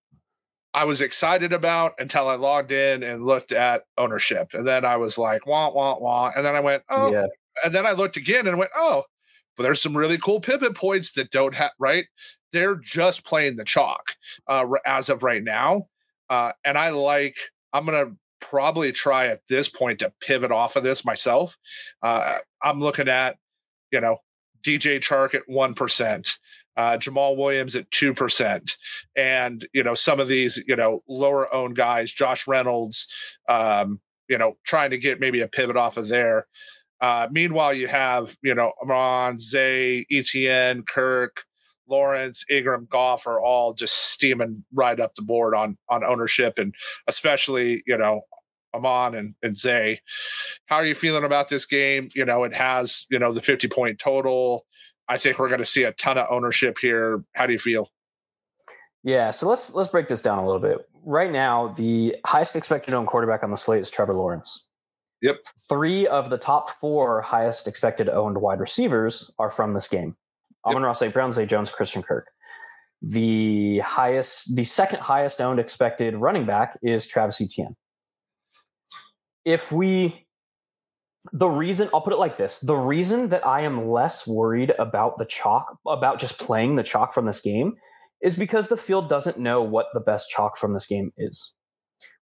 [0.76, 4.98] I was excited about until I logged in and looked at ownership, and then I
[4.98, 7.28] was like, wah wah wah, and then I went, oh, yeah
[7.64, 9.04] and then I looked again and went, oh,
[9.56, 12.06] but there's some really cool pivot points that don't have right.
[12.52, 14.14] They're just playing the chalk
[14.48, 15.88] uh, as of right now,
[16.30, 17.38] uh, and I like.
[17.74, 21.58] I'm gonna probably try at this point to pivot off of this myself.
[22.02, 23.36] Uh, I'm looking at,
[23.92, 24.20] you know,
[24.64, 26.38] DJ Chark at one percent.
[26.78, 28.78] Uh, Jamaal Williams at 2%.
[29.16, 33.08] And, you know, some of these, you know, lower owned guys, Josh Reynolds,
[33.48, 36.48] um, you know, trying to get maybe a pivot off of there.
[37.02, 41.44] Uh, meanwhile, you have, you know, Amon, Zay, Etienne, Kirk,
[41.88, 46.74] Lawrence, Engram, Goff are all just steaming right up the board on on ownership and
[47.08, 48.22] especially, you know,
[48.74, 50.02] Amon and, and Zay.
[50.66, 52.10] How are you feeling about this game?
[52.14, 54.66] You know, it has, you know, the 50 point total.
[55.08, 57.24] I think we're going to see a ton of ownership here.
[57.34, 57.92] How do you feel?
[59.04, 60.88] Yeah, so let's let's break this down a little bit.
[61.06, 64.68] right now, the highest expected owned quarterback on the slate is Trevor Lawrence.
[65.22, 65.42] Yep.
[65.70, 70.16] Three of the top four highest expected owned wide receivers are from this game.
[70.66, 71.14] Amon-Ra St.
[71.14, 72.28] Brown, Zay Jones, Christian Kirk.
[73.02, 77.76] The highest, the second highest owned expected running back is Travis Etienne.
[79.46, 80.25] If we,
[81.32, 85.18] the reason, I'll put it like this the reason that I am less worried about
[85.18, 87.76] the chalk, about just playing the chalk from this game,
[88.22, 91.54] is because the field doesn't know what the best chalk from this game is.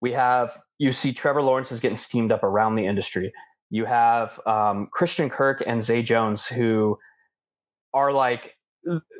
[0.01, 3.33] We have, you see Trevor Lawrence is getting steamed up around the industry.
[3.69, 6.97] You have um, Christian Kirk and Zay Jones who
[7.93, 8.55] are like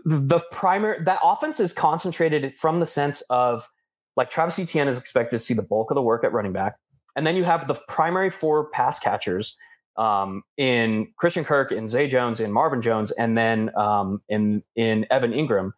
[0.06, 3.68] the primary, that offense is concentrated from the sense of
[4.16, 6.76] like Travis Etienne is expected to see the bulk of the work at running back.
[7.16, 9.58] And then you have the primary four pass catchers
[9.98, 15.06] um, in Christian Kirk, in Zay Jones, in Marvin Jones, and then um, in in
[15.10, 15.72] Evan Engram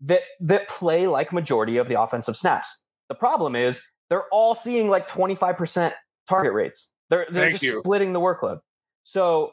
[0.00, 2.82] that that play like majority of the offensive snaps.
[3.08, 5.92] The problem is they're all seeing like 25%
[6.28, 6.92] target rates.
[7.10, 7.80] They're they're Thank just you.
[7.80, 8.60] splitting the workload.
[9.04, 9.52] So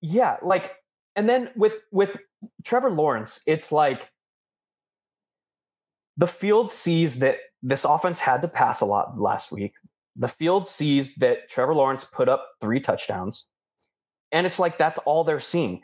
[0.00, 0.74] yeah, like
[1.16, 2.18] and then with with
[2.64, 4.10] Trevor Lawrence, it's like
[6.16, 9.72] the field sees that this offense had to pass a lot last week.
[10.16, 13.46] The field sees that Trevor Lawrence put up three touchdowns.
[14.30, 15.80] And it's like that's all they're seeing.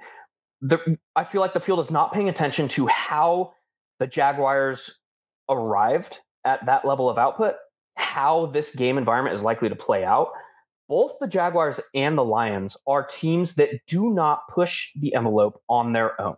[0.61, 3.53] The, I feel like the field is not paying attention to how
[3.99, 5.01] the Jaguars
[5.49, 7.55] arrived at that level of output,
[7.97, 10.29] how this game environment is likely to play out.
[10.89, 15.93] Both the Jaguars and the Lions are teams that do not push the envelope on
[15.93, 16.37] their own.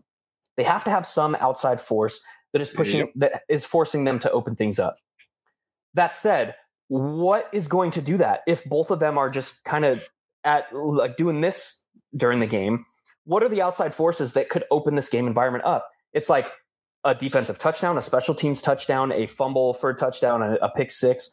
[0.57, 2.21] They have to have some outside force
[2.53, 3.11] that is pushing Yep.
[3.17, 4.97] that is forcing them to open things up.
[5.95, 6.55] That said,
[6.91, 10.03] what is going to do that if both of them are just kind of
[10.43, 12.85] at like doing this during the game?
[13.25, 15.89] What are the outside forces that could open this game environment up?
[16.13, 16.51] It's like
[17.05, 20.91] a defensive touchdown, a special teams touchdown, a fumble for a touchdown, a, a pick
[20.91, 21.31] six.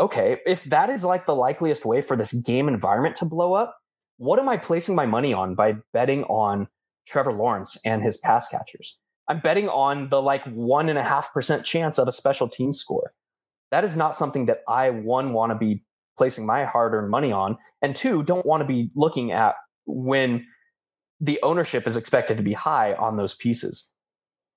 [0.00, 3.76] Okay, if that is like the likeliest way for this game environment to blow up,
[4.16, 6.68] what am I placing my money on by betting on
[7.06, 8.98] Trevor Lawrence and his pass catchers?
[9.28, 12.72] I'm betting on the like one and a half percent chance of a special team
[12.72, 13.12] score.
[13.70, 15.84] That is not something that I one want to be
[16.16, 20.46] placing my hard-earned money on, and two don't want to be looking at when
[21.20, 23.92] the ownership is expected to be high on those pieces.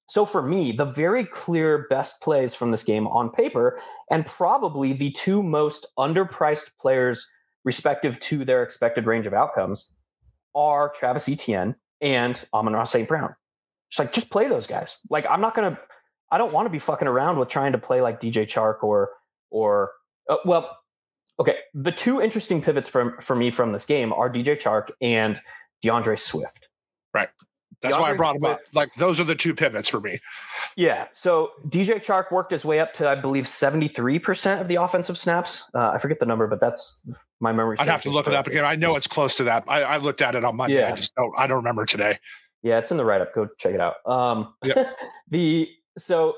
[0.07, 4.93] So for me, the very clear best plays from this game on paper, and probably
[4.93, 7.25] the two most underpriced players
[7.63, 9.95] respective to their expected range of outcomes,
[10.55, 13.07] are Travis Etienne and Amon-Ra St.
[13.07, 13.35] Brown.
[13.91, 15.01] Just like just play those guys.
[15.09, 15.79] Like I'm not gonna.
[16.31, 19.11] I don't want to be fucking around with trying to play like DJ Chark or
[19.49, 19.91] or
[20.29, 20.77] uh, well,
[21.39, 21.57] okay.
[21.73, 25.39] The two interesting pivots from for me from this game are DJ Chark and
[25.83, 26.67] DeAndre Swift.
[27.13, 27.29] Right.
[27.81, 28.59] That's why I brought him up.
[28.73, 30.19] Like those are the two pivots for me.
[30.75, 31.07] Yeah.
[31.13, 35.69] So DJ Chark worked his way up to, I believe, 73% of the offensive snaps.
[35.73, 37.07] Uh, I forget the number, but that's
[37.39, 37.77] my memory.
[37.79, 38.65] I'd have to look it up again.
[38.65, 39.63] I know it's close to that.
[39.67, 40.79] I, I looked at it on Monday.
[40.79, 40.89] Yeah.
[40.89, 41.33] I just don't.
[41.37, 42.19] I don't remember today.
[42.63, 43.33] Yeah, it's in the write up.
[43.33, 43.95] Go check it out.
[44.05, 44.97] Um, Yep.
[45.29, 46.35] the so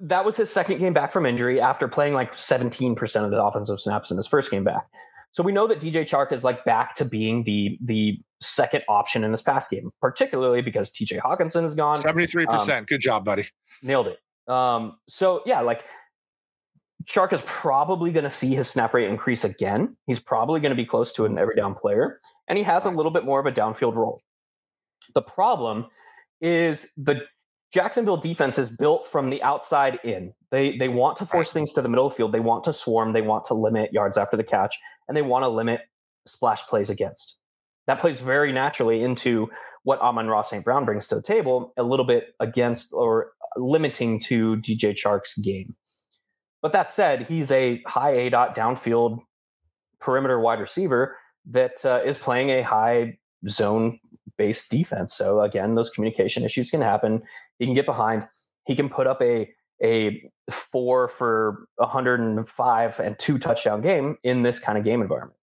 [0.00, 3.80] that was his second game back from injury after playing like 17% of the offensive
[3.80, 4.86] snaps in his first game back.
[5.32, 9.24] So we know that DJ Chark is like back to being the the second option
[9.24, 11.98] in this pass game, particularly because TJ Hockenson is gone.
[12.00, 12.86] Seventy three Um, percent.
[12.88, 13.46] Good job, buddy.
[13.82, 14.18] Nailed it.
[14.50, 15.84] Um, so yeah, like
[17.04, 19.96] Chark is probably going to see his snap rate increase again.
[20.06, 22.90] He's probably going to be close to an every down player, and he has a
[22.90, 24.22] little bit more of a downfield role.
[25.14, 25.86] The problem
[26.40, 27.26] is the
[27.72, 30.32] Jacksonville defense is built from the outside in.
[30.50, 32.32] They they want to force things to the middle of the field.
[32.32, 33.12] They want to swarm.
[33.12, 34.76] They want to limit yards after the catch,
[35.08, 35.80] and they want to limit
[36.26, 37.38] splash plays against.
[37.86, 39.48] That plays very naturally into
[39.84, 40.64] what Amon-Ra St.
[40.64, 45.76] Brown brings to the table, a little bit against or limiting to DJ Chark's game.
[46.60, 49.20] But that said, he's a high A dot downfield
[50.00, 51.16] perimeter wide receiver
[51.50, 54.00] that uh, is playing a high zone
[54.36, 55.14] based defense.
[55.14, 57.22] So again, those communication issues can happen.
[57.58, 58.26] He can get behind.
[58.66, 64.58] He can put up a a four for 105 and two touchdown game in this
[64.58, 65.36] kind of game environment.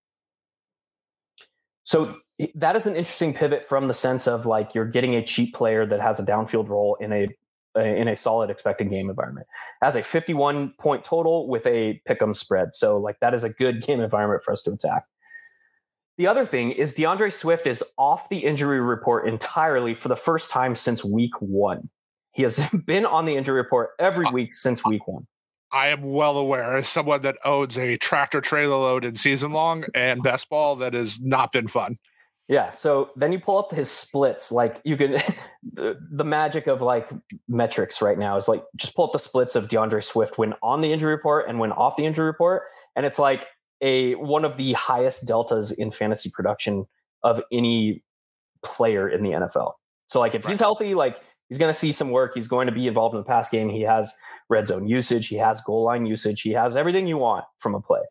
[1.84, 2.18] So
[2.56, 5.86] that is an interesting pivot from the sense of like you're getting a cheap player
[5.86, 7.28] that has a downfield role in a
[7.76, 9.48] in a solid expected game environment.
[9.82, 12.74] Has a 51 point total with a pick'em spread.
[12.74, 15.06] So like that is a good game environment for us to attack.
[16.18, 20.52] The other thing is DeAndre Swift is off the injury report entirely for the first
[20.52, 21.90] time since week one.
[22.34, 25.28] He has been on the injury report every week since week one.
[25.72, 29.86] I am well aware as someone that owns a tractor trailer load in season long
[29.96, 31.98] and best ball that has not been fun.
[32.48, 32.70] Yeah.
[32.72, 34.52] So then you pull up his splits.
[34.52, 35.14] Like you can,
[35.72, 37.10] the, the magic of like
[37.48, 40.82] metrics right now is like just pull up the splits of DeAndre Swift when on
[40.82, 42.64] the injury report and when off the injury report,
[42.96, 43.48] and it's like
[43.84, 46.88] a one of the highest deltas in fantasy production
[47.22, 48.04] of any
[48.64, 49.74] player in the NFL.
[50.08, 50.52] So like if right.
[50.52, 52.34] he's healthy, like he's going to see some work.
[52.34, 53.70] He's going to be involved in the pass game.
[53.70, 54.14] He has
[54.50, 55.28] red zone usage.
[55.28, 56.42] He has goal line usage.
[56.42, 58.02] He has everything you want from a play.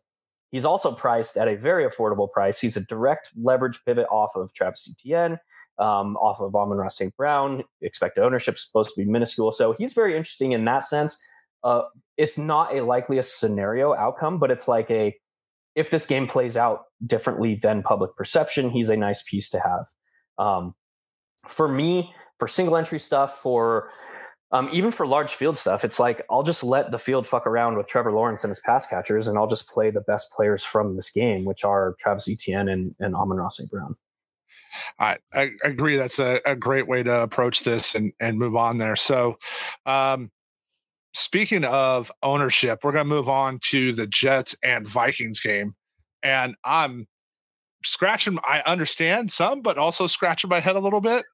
[0.51, 2.61] He's also priced at a very affordable price.
[2.61, 5.39] He's a direct leverage pivot off of Travis Etienne,
[5.79, 7.17] um, off of Amon-Ra St.
[7.17, 7.65] Brown.
[7.81, 9.51] Expected ownership is supposed to be minuscule.
[9.53, 11.25] So he's very interesting in that sense.
[11.65, 11.83] Uh,
[12.19, 15.17] it's not a likeliest scenario outcome, but it's like a
[15.75, 19.87] if this game plays out differently than public perception, he's a nice piece to have.
[20.39, 20.75] Um,
[21.47, 23.91] for me, for single entry stuff, for
[24.53, 27.77] um, even for large field stuff, it's like I'll just let the field fuck around
[27.79, 30.95] with Trevor Lawrence and his pass catchers, and I'll just play the best players from
[30.95, 33.71] this game, which are Travis Etienne and, and Amon-Ra St.
[33.71, 33.97] Brown.
[34.99, 35.97] I, I agree.
[35.97, 38.97] That's a, a, great way to approach this and, and move on there.
[38.97, 39.37] So,
[39.85, 40.31] um,
[41.15, 45.75] speaking of ownership, we're going to move on to the Jets and Vikings game.
[46.23, 47.07] And I'm
[47.85, 51.25] scratching i understand some but also scratching my head a little bit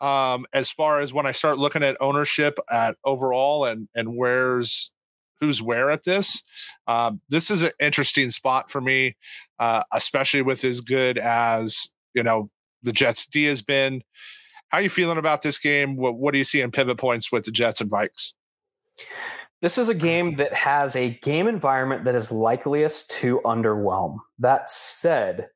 [0.00, 4.92] um, as far as when i start looking at ownership at overall and and where's
[5.40, 6.42] who's where at this
[6.86, 9.16] um, this is an interesting spot for me
[9.58, 12.50] uh, especially with as good as you know
[12.82, 14.02] the jets d has been
[14.68, 17.32] how are you feeling about this game what, what do you see in pivot points
[17.32, 18.34] with the jets and vikes
[19.62, 20.00] this is a hmm.
[20.00, 24.18] game that has a game environment that is likeliest to underwhelm.
[24.38, 25.48] That said,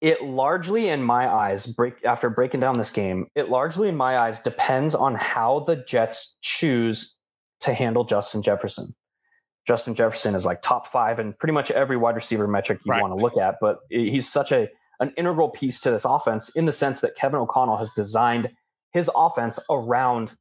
[0.00, 4.18] it largely in my eyes break after breaking down this game it largely in my
[4.18, 7.16] eyes depends on how the jets choose
[7.60, 8.94] to handle justin jefferson
[9.66, 13.02] justin jefferson is like top five in pretty much every wide receiver metric you right.
[13.02, 14.68] want to look at but he's such a
[15.00, 18.50] an integral piece to this offense in the sense that kevin o'connell has designed
[18.92, 20.34] his offense around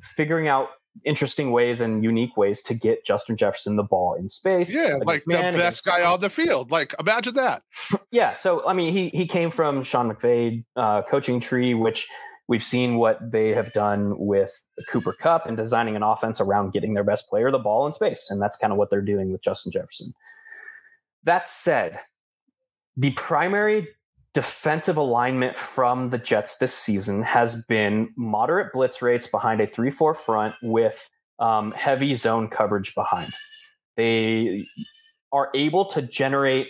[0.00, 0.68] figuring out
[1.04, 4.74] interesting ways and unique ways to get Justin Jefferson the ball in space.
[4.74, 6.70] Yeah, like the best guy on the field.
[6.70, 7.62] Like imagine that.
[8.10, 12.06] Yeah, so I mean, he he came from Sean McVay uh, coaching tree, which
[12.46, 16.92] we've seen what they have done with Cooper Kupp and designing an offense around getting
[16.92, 19.42] their best player the ball in space, and that's kind of what they're doing with
[19.42, 20.12] Justin Jefferson.
[21.24, 22.00] That said,
[22.96, 23.88] the primary
[24.34, 29.90] defensive alignment from the Jets this season has been moderate blitz rates behind a 3
[29.90, 33.32] 4 front with um, heavy zone coverage behind.
[33.96, 34.66] They
[35.32, 36.68] are able to generate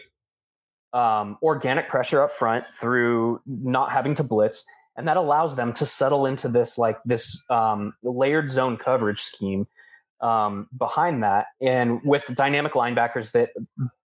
[0.92, 4.66] um, organic pressure up front through not having to blitz.
[4.96, 9.66] And that allows them to settle into this like this um, layered zone coverage scheme
[10.20, 13.50] um, behind that, and with dynamic linebackers that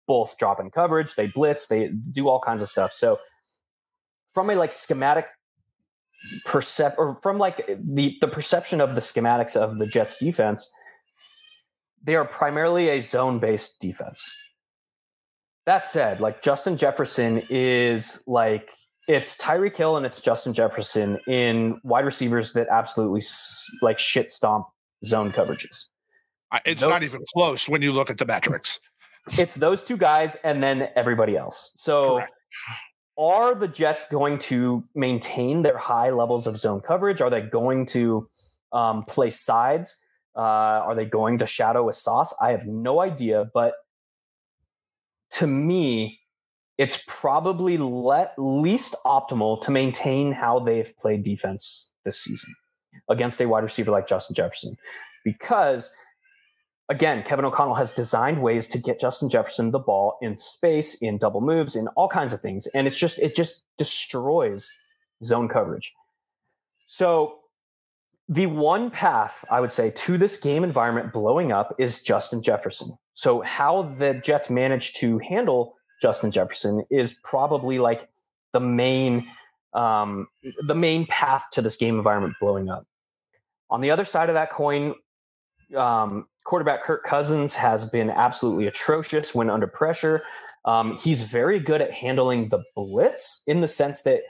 [0.06, 2.92] both drop in coverage, they blitz, they do all kinds of stuff.
[2.92, 3.18] So
[4.36, 5.28] from a like schematic
[6.46, 10.70] percep or from like the the perception of the schematics of the Jets defense,
[12.02, 14.30] they are primarily a zone based defense.
[15.64, 18.70] That said, like Justin Jefferson is like
[19.08, 23.22] it's Tyreek Hill and it's Justin Jefferson in wide receivers that absolutely
[23.80, 24.66] like shit stomp
[25.02, 25.86] zone coverages.
[26.66, 28.80] It's those, not even close when you look at the metrics.
[29.38, 31.72] It's those two guys and then everybody else.
[31.76, 32.32] So Correct
[33.18, 37.20] are the Jets going to maintain their high levels of zone coverage?
[37.20, 38.28] Are they going to
[38.72, 40.02] um, play sides?
[40.36, 42.34] Uh, are they going to shadow a Sauce?
[42.40, 43.74] I have no idea, but
[45.32, 46.20] to me,
[46.78, 52.54] it's probably let, least optimal to maintain how they've played defense this season
[53.08, 54.76] against a wide receiver like Justin Jefferson
[55.24, 55.90] because
[56.88, 61.18] again, Kevin O'Connell has designed ways to get Justin Jefferson the ball in space, in
[61.18, 62.66] double moves, in all kinds of things.
[62.68, 64.70] And it's just, it just destroys
[65.24, 65.92] zone coverage.
[66.86, 67.38] So
[68.28, 72.96] the one path I would say to this game environment blowing up is Justin Jefferson.
[73.14, 78.08] So how the Jets manage to handle Justin Jefferson is probably like
[78.52, 79.26] the main
[79.72, 80.28] um,
[80.66, 82.86] the main path to this game environment blowing up.
[83.68, 84.94] On the other side of that coin,
[85.76, 90.22] um, quarterback Kirk Cousins has been absolutely atrocious when under pressure.
[90.64, 94.22] Um, he's very good at handling the blitz in the sense that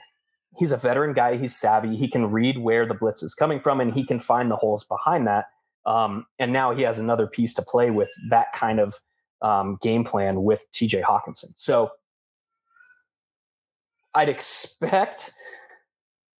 [0.57, 1.37] he's a veteran guy.
[1.37, 1.95] He's savvy.
[1.95, 4.83] He can read where the blitz is coming from and he can find the holes
[4.83, 5.45] behind that.
[5.85, 8.95] Um, and now he has another piece to play with that kind of
[9.41, 11.51] um, game plan with TJ Hockenson.
[11.55, 11.91] So
[14.13, 15.33] I'd expect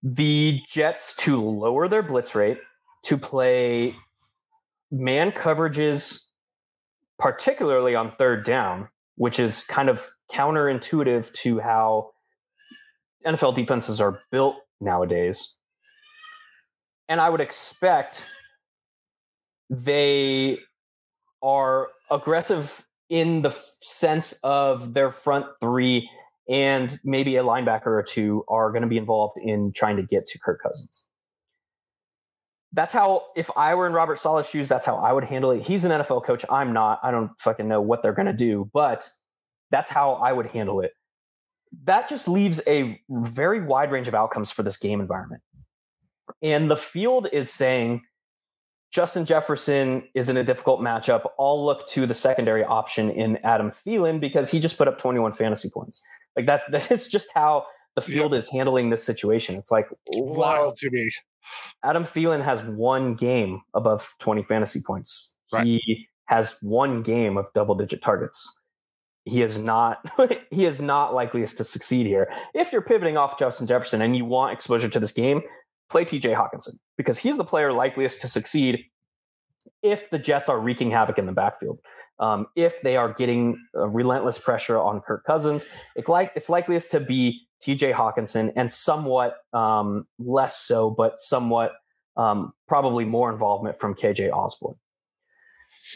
[0.04, 2.60] the Jets to lower their blitz rate,
[3.04, 3.96] to play
[4.92, 6.32] man coverages,
[7.20, 12.12] particularly on third down, which is kind of counterintuitive to how
[13.26, 15.58] NFL defenses are built nowadays.
[17.10, 18.26] And I would expect
[19.70, 20.60] they
[21.42, 26.10] are aggressive in the sense of their front three
[26.50, 30.28] and maybe a linebacker or two are going to be involved in trying to get
[30.28, 31.08] to Kirk Cousins.
[32.74, 35.62] That's how, if I were in Robert Saleh's shoes, that's how I would handle it.
[35.62, 36.44] He's an NFL coach.
[36.50, 37.00] I'm not.
[37.02, 39.10] I don't fucking know what they're going to do, but
[39.72, 40.92] that's how I would handle it.
[41.84, 45.42] That just leaves a very wide range of outcomes for this game environment.
[46.42, 48.04] And the field is saying,
[48.92, 51.30] Justin Jefferson is in a difficult matchup.
[51.40, 55.34] I'll look to the secondary option in Adam Thielen because he just put up 21
[55.34, 56.02] fantasy points.
[56.36, 57.66] Like that, that is just how
[57.96, 58.40] the field yep.
[58.40, 59.56] is handling this situation.
[59.56, 61.12] It's like wild to me.
[61.84, 65.38] Adam Thielen has one game above 20 fantasy points.
[65.52, 65.66] Right.
[65.66, 68.60] He has one game of double digit targets.
[69.26, 70.00] He is not
[70.52, 72.32] he is not likeliest to succeed here.
[72.54, 75.42] If you're pivoting off Justin Jefferson and you want exposure to this game,
[75.90, 78.86] play TJ Hockenson because he's the player likeliest to succeed
[79.84, 81.80] if the Jets are wreaking havoc in the backfield.
[82.20, 87.00] Um, if they are getting relentless pressure on Kirk Cousins, it like it's likeliest to
[87.00, 91.74] be TJ Hockenson, and somewhat um, less so, but somewhat
[92.16, 94.76] um, probably more involvement from KJ Osborne.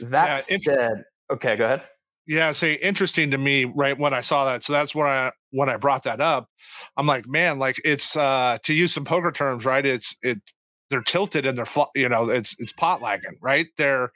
[0.01, 1.83] That yeah, said, okay, go ahead.
[2.27, 3.97] Yeah, say interesting to me, right?
[3.97, 6.47] When I saw that, so that's when I when I brought that up.
[6.95, 9.85] I'm like, man, like it's uh to use some poker terms, right?
[9.85, 10.39] It's it
[10.91, 14.11] they're tilted and they're you know it's it's pot lagging right they're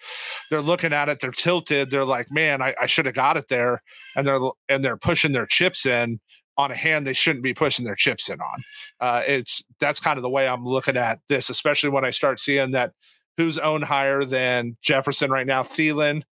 [0.51, 3.47] they're looking at it they're tilted they're like man i, I should have got it
[3.47, 3.81] there
[4.15, 6.19] and they're and they're pushing their chips in
[6.57, 8.63] on a hand they shouldn't be pushing their chips in on
[8.99, 12.39] uh, it's that's kind of the way i'm looking at this especially when i start
[12.39, 12.91] seeing that
[13.37, 16.23] who's owned higher than jefferson right now Thielen,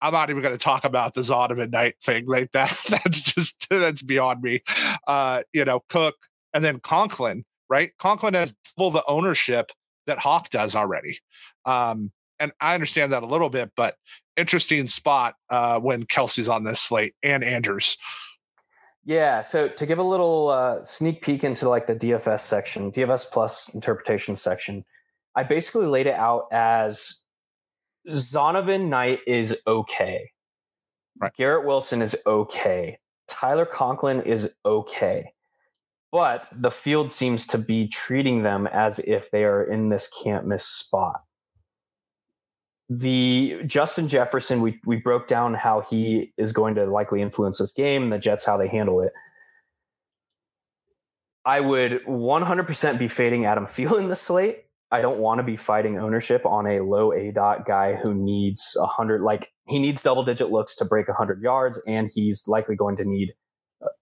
[0.00, 2.78] I'm not even going to talk about the Zonovan Knight thing like that.
[2.90, 4.62] That's just that's beyond me.
[5.06, 6.16] Uh, you know, Cook
[6.52, 7.90] and then Conklin right?
[7.98, 9.70] Conklin has double the ownership
[10.06, 11.18] that Hawk does already.
[11.64, 13.96] Um, and I understand that a little bit, but
[14.36, 17.96] interesting spot uh, when Kelce's on this slate and Andrews.
[19.04, 19.42] Yeah.
[19.42, 23.74] So to give a little uh, sneak peek into like the DFS section, DFS plus
[23.74, 24.84] interpretation section,
[25.34, 27.22] I basically laid it out as
[28.10, 30.30] Zonovan Knight is okay.
[31.20, 31.32] Right.
[31.36, 32.98] Garrett Wilson is okay.
[33.28, 35.34] Tyler Conklin is okay
[36.14, 40.46] but the field seems to be treating them as if they are in this can't
[40.46, 41.23] miss spot.
[42.90, 47.72] The Justin Jefferson, we we broke down how he is going to likely influence this
[47.72, 49.12] game, the Jets how they handle it.
[51.46, 54.64] I would 100% be fading Adam Thielen the slate.
[54.90, 58.76] I don't want to be fighting ownership on a low A dot guy who needs
[58.78, 62.96] 100 like he needs double digit looks to break 100 yards and he's likely going
[62.98, 63.32] to need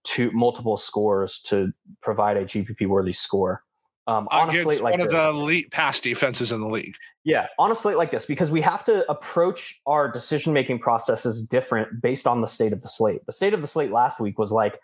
[0.03, 1.71] two multiple scores to
[2.01, 3.63] provide a GPP worthy score.
[4.05, 5.19] Um, honestly, like one of this.
[5.19, 6.95] the elite pass defenses in the league.
[7.25, 12.27] Yeah, honestly, like this because we have to approach our decision making processes different based
[12.27, 13.25] on the state of the slate.
[13.25, 14.79] The state of the slate last week was like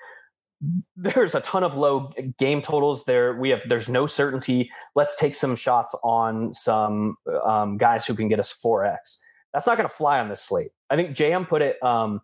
[0.95, 3.35] there's a ton of low game totals there.
[3.35, 4.71] We have there's no certainty.
[4.95, 9.21] Let's take some shots on some um, guys who can get us four x.
[9.53, 10.71] That's not going to fly on this slate.
[10.89, 12.21] I think JM put it um,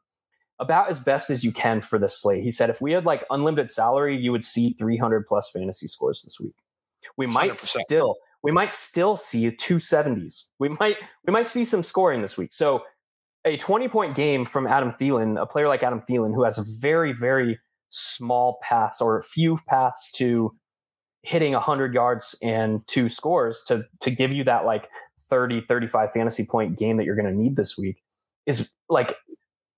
[0.59, 2.43] about as best as you can for this slate.
[2.43, 6.21] He said if we had like unlimited salary, you would see 300 plus fantasy scores
[6.21, 6.55] this week.
[7.17, 7.55] We might 100%.
[7.55, 8.15] still
[8.45, 10.49] we might still see a 270s.
[10.59, 12.53] We might we might see some scoring this week.
[12.53, 12.83] So
[13.43, 17.11] a 20 point game from Adam Thielen, a player like Adam Thielen who has very
[17.11, 20.55] very small paths or few paths to
[21.23, 24.89] hitting 100 yards and two scores to to give you that like
[25.27, 28.03] 30 35 fantasy point game that you're going to need this week
[28.45, 29.15] is like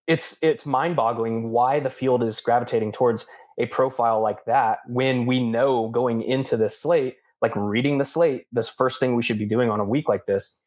[0.07, 5.39] it's it's mind-boggling why the field is gravitating towards a profile like that when we
[5.39, 9.45] know going into this slate like reading the slate this first thing we should be
[9.45, 10.63] doing on a week like this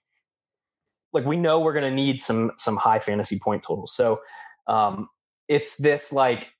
[1.12, 3.94] like we know we're going to need some some high fantasy point totals.
[3.94, 4.20] So
[4.66, 5.08] um
[5.48, 6.52] it's this like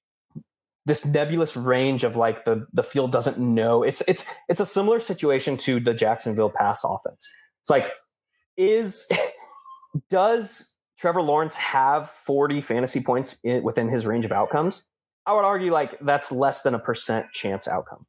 [0.87, 3.83] this nebulous range of like the the field doesn't know.
[3.83, 7.31] It's it's it's a similar situation to the Jacksonville pass offense.
[7.61, 7.93] It's like
[8.57, 9.09] is
[10.11, 14.87] does Trevor Lawrence have 40 fantasy points in, within his range of outcomes,
[15.25, 18.07] I would argue like that's less than a percent chance outcome.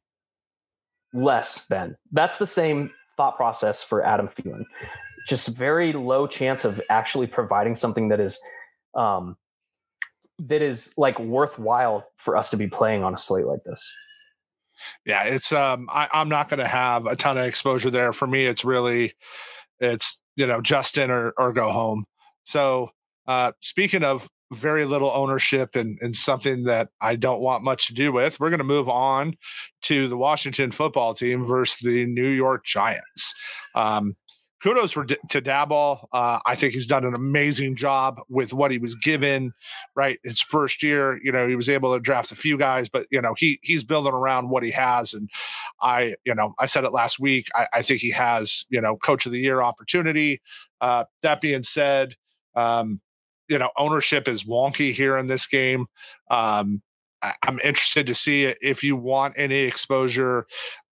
[1.12, 1.96] Less than.
[2.10, 4.64] That's the same thought process for Adam Thielen.
[5.28, 8.40] Just very low chance of actually providing something that is
[8.94, 9.36] um
[10.38, 13.94] that is like worthwhile for us to be playing on a slate like this.
[15.06, 18.12] Yeah, it's um I, I'm not gonna have a ton of exposure there.
[18.12, 19.14] For me, it's really
[19.80, 22.04] it's you know Justin or or go home.
[22.44, 22.90] So,
[23.26, 27.94] uh, speaking of very little ownership and, and something that I don't want much to
[27.94, 28.38] do with.
[28.38, 29.34] We're going to move on
[29.82, 33.34] to the Washington football team versus the New York Giants.
[33.74, 34.16] Um,
[34.62, 36.06] kudos for to Daboll.
[36.12, 39.52] Uh, I think he's done an amazing job with what he was given.
[39.96, 43.06] Right, his first year, you know, he was able to draft a few guys, but
[43.10, 45.14] you know, he he's building around what he has.
[45.14, 45.28] And
[45.80, 47.48] I, you know, I said it last week.
[47.54, 50.40] I, I think he has, you know, coach of the year opportunity.
[50.80, 52.14] Uh, that being said,
[52.54, 53.00] um,
[53.52, 55.84] you know, ownership is wonky here in this game.
[56.30, 56.80] Um,
[57.22, 60.46] I, am interested to see if you want any exposure.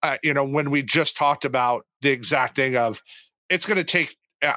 [0.03, 3.01] Uh, you know, when we just talked about the exact thing of
[3.49, 4.55] it's going to take uh,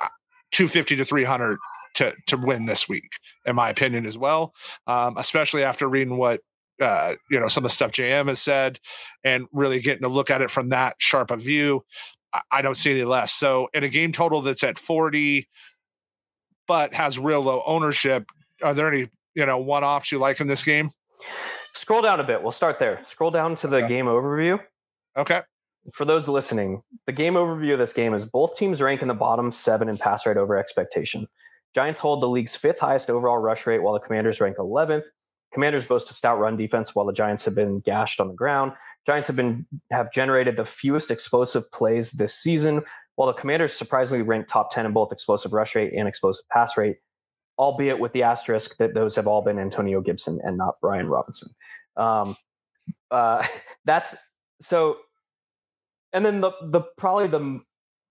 [0.52, 1.60] 250 to 300
[1.94, 3.12] to to win this week,
[3.46, 4.54] in my opinion, as well.
[4.88, 6.42] Um, especially after reading what
[6.82, 8.80] uh, you know some of the stuff JM has said,
[9.24, 11.86] and really getting to look at it from that sharp a view.
[12.34, 13.32] I, I don't see any less.
[13.32, 15.48] So in a game total that's at 40,
[16.72, 18.26] but has real low ownership,
[18.64, 20.90] are there any you know one offs you like in this game?
[21.74, 22.42] Scroll down a bit.
[22.42, 23.04] We'll start there.
[23.04, 23.88] Scroll down to the okay.
[23.90, 24.58] game overview.
[25.18, 25.42] Okay
[25.94, 29.14] for those listening, the game overview of this game is both teams rank in the
[29.14, 31.28] bottom seven in pass rate over expectation.
[31.74, 35.06] Giants hold the league's fifth highest overall rush rate, while the Commanders rank 11th.
[35.54, 38.74] Commanders boast a stout run defense, while the Giants have been gashed on the ground.
[39.06, 42.84] Giants have been have generated the fewest explosive plays this season,
[43.16, 46.78] while the Commanders surprisingly ranked top 10 in both explosive rush rate and explosive pass
[46.78, 46.98] rate,
[47.58, 51.50] albeit with the asterisk that those have all been Antonio Gibson and not Brian Robinson.
[51.98, 52.36] Um,
[53.10, 53.46] uh,
[53.86, 54.16] that's
[54.60, 54.98] so
[56.14, 57.60] and then the the probably the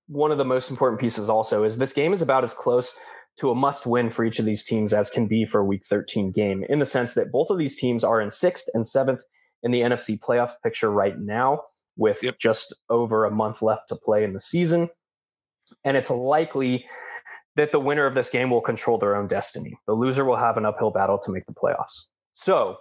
[0.09, 2.99] one of the most important pieces also is this game is about as close
[3.39, 5.83] to a must win for each of these teams as can be for a week
[5.89, 9.21] 13 game in the sense that both of these teams are in 6th and 7th
[9.63, 11.61] in the NFC playoff picture right now
[11.97, 12.39] with yep.
[12.39, 14.89] just over a month left to play in the season
[15.85, 16.87] and it's likely
[17.57, 19.79] that the winner of this game will control their own destiny.
[19.87, 22.07] The loser will have an uphill battle to make the playoffs.
[22.33, 22.77] So,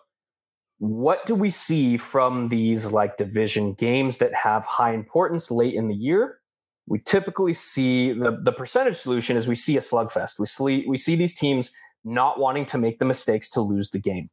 [0.78, 5.89] what do we see from these like division games that have high importance late in
[5.89, 6.39] the year?
[6.88, 10.39] We typically see the, the percentage solution is we see a slugfest.
[10.39, 13.99] We see, we see these teams not wanting to make the mistakes to lose the
[13.99, 14.30] game.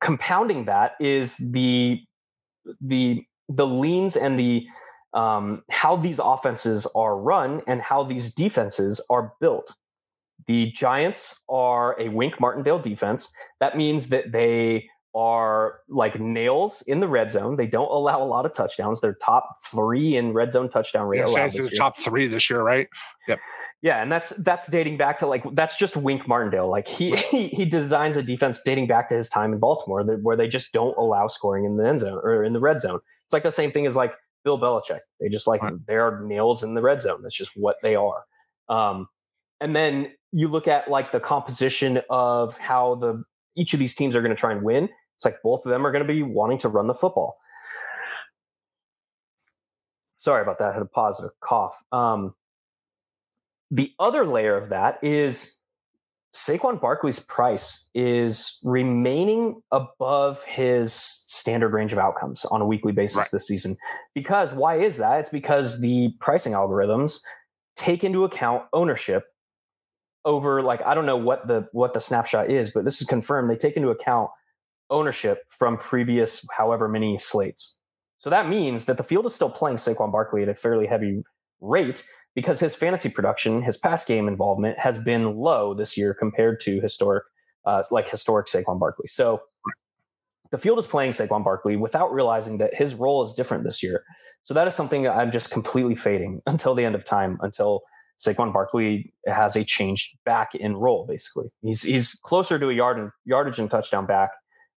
[0.00, 2.00] Compounding that is the
[2.80, 4.66] the the leans and the
[5.12, 9.74] um, how these offenses are run and how these defenses are built.
[10.46, 13.32] The Giants are a Wink Martindale defense.
[13.58, 17.56] That means that they are like nails in the red zone.
[17.56, 19.00] They don't allow a lot of touchdowns.
[19.00, 21.24] They're top three in red zone touchdown rate.
[21.26, 22.88] Yeah, the top three this year, right?
[23.26, 23.40] Yep.
[23.82, 26.70] Yeah, and that's that's dating back to like that's just Wink Martindale.
[26.70, 30.22] Like he he, he designs a defense dating back to his time in Baltimore, that,
[30.22, 33.00] where they just don't allow scoring in the end zone or in the red zone.
[33.24, 35.00] It's like the same thing as like Bill Belichick.
[35.20, 35.74] They just like right.
[35.86, 37.22] they're nails in the red zone.
[37.22, 38.24] That's just what they are.
[38.68, 39.08] Um,
[39.60, 43.24] and then you look at like the composition of how the
[43.56, 44.88] each of these teams are going to try and win.
[45.20, 47.36] It's like both of them are going to be wanting to run the football.
[50.16, 50.70] Sorry about that.
[50.70, 51.82] I had a positive cough.
[51.92, 52.34] Um,
[53.70, 55.58] the other layer of that is
[56.34, 63.18] Saquon Barkley's price is remaining above his standard range of outcomes on a weekly basis
[63.18, 63.28] right.
[63.30, 63.76] this season.
[64.14, 65.20] Because why is that?
[65.20, 67.20] It's because the pricing algorithms
[67.76, 69.24] take into account ownership
[70.24, 73.50] over like I don't know what the what the snapshot is, but this is confirmed.
[73.50, 74.30] They take into account
[74.90, 77.78] ownership from previous however many slates.
[78.16, 81.22] So that means that the field is still playing Saquon Barkley at a fairly heavy
[81.60, 86.60] rate because his fantasy production, his pass game involvement has been low this year compared
[86.60, 87.24] to historic,
[87.64, 89.06] uh, like historic Saquon Barkley.
[89.06, 89.40] So
[90.50, 94.04] the field is playing Saquon Barkley without realizing that his role is different this year.
[94.42, 97.82] So that is something I'm just completely fading until the end of time, until
[98.18, 101.06] Saquon Barkley has a changed back in role.
[101.08, 104.30] Basically, he's he's closer to a yard and yardage and touchdown back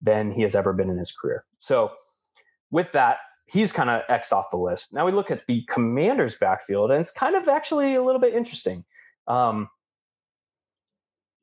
[0.01, 1.45] than he has ever been in his career.
[1.59, 1.91] So,
[2.71, 4.93] with that, he's kind of X'd off the list.
[4.93, 8.33] Now we look at the Commanders' backfield, and it's kind of actually a little bit
[8.33, 8.85] interesting.
[9.27, 9.69] Um,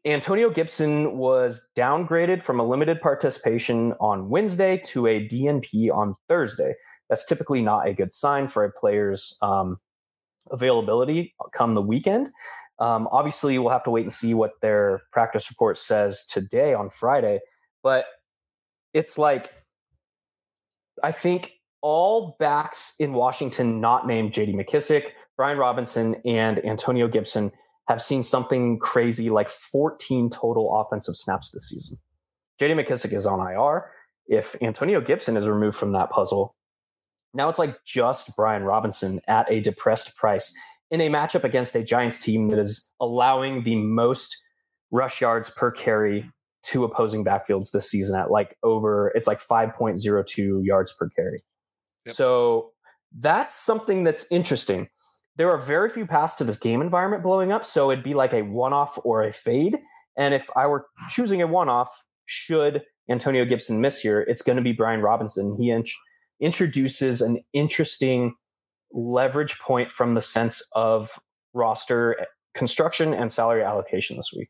[0.04, 6.74] Antonio Gibson was downgraded from a limited participation on Wednesday to a DNP on Thursday.
[7.08, 9.78] That's typically not a good sign for a player's um,
[10.50, 12.30] availability come the weekend.
[12.78, 16.90] Um, obviously, we'll have to wait and see what their practice report says today on
[16.90, 17.40] Friday.
[17.82, 18.06] But
[18.94, 19.52] it's like
[21.02, 27.52] I think all backs in Washington not named JD McKissic, Brian Robinson, and Antonio Gibson
[27.86, 31.98] have seen something crazy like 14 total offensive snaps this season.
[32.60, 33.90] JD McKissic is on IR.
[34.26, 36.54] If Antonio Gibson is removed from that puzzle,
[37.32, 40.56] now it's like just Brian Robinson at a depressed price
[40.90, 44.36] in a matchup against a Giants team that is allowing the most
[44.90, 46.30] rush yards per carry
[46.68, 51.42] to opposing backfields this season at like over it's like 5.02 yards per carry.
[52.06, 52.14] Yep.
[52.14, 52.72] So
[53.18, 54.88] that's something that's interesting.
[55.36, 58.32] There are very few paths to this game environment blowing up, so it'd be like
[58.32, 59.78] a one-off or a fade.
[60.16, 64.62] And if I were choosing a one-off, should Antonio Gibson miss here, it's going to
[64.62, 65.56] be Brian Robinson.
[65.58, 65.90] He int-
[66.40, 68.34] introduces an interesting
[68.92, 71.18] leverage point from the sense of
[71.54, 72.16] roster
[72.54, 74.48] construction and salary allocation this week.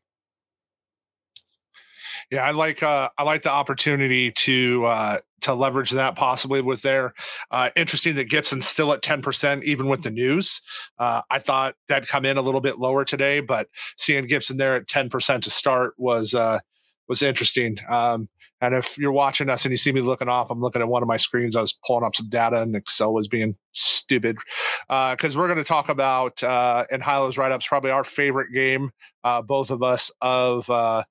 [2.31, 6.81] Yeah, I like uh, I like the opportunity to uh, to leverage that possibly with
[6.83, 7.13] there.
[7.49, 10.61] Uh, interesting that Gibson's still at ten percent even with the news.
[10.99, 13.67] Uh, I thought that'd come in a little bit lower today, but
[13.97, 16.59] seeing Gibson there at ten percent to start was uh,
[17.07, 17.77] was interesting.
[17.89, 18.29] Um,
[18.61, 21.01] and if you're watching us and you see me looking off, I'm looking at one
[21.01, 21.55] of my screens.
[21.55, 24.37] I was pulling up some data and Excel was being stupid.
[24.87, 28.51] Because uh, we're going to talk about, uh, in Hilo's write ups, probably our favorite
[28.53, 28.91] game,
[29.23, 31.03] uh, both of us, of uh,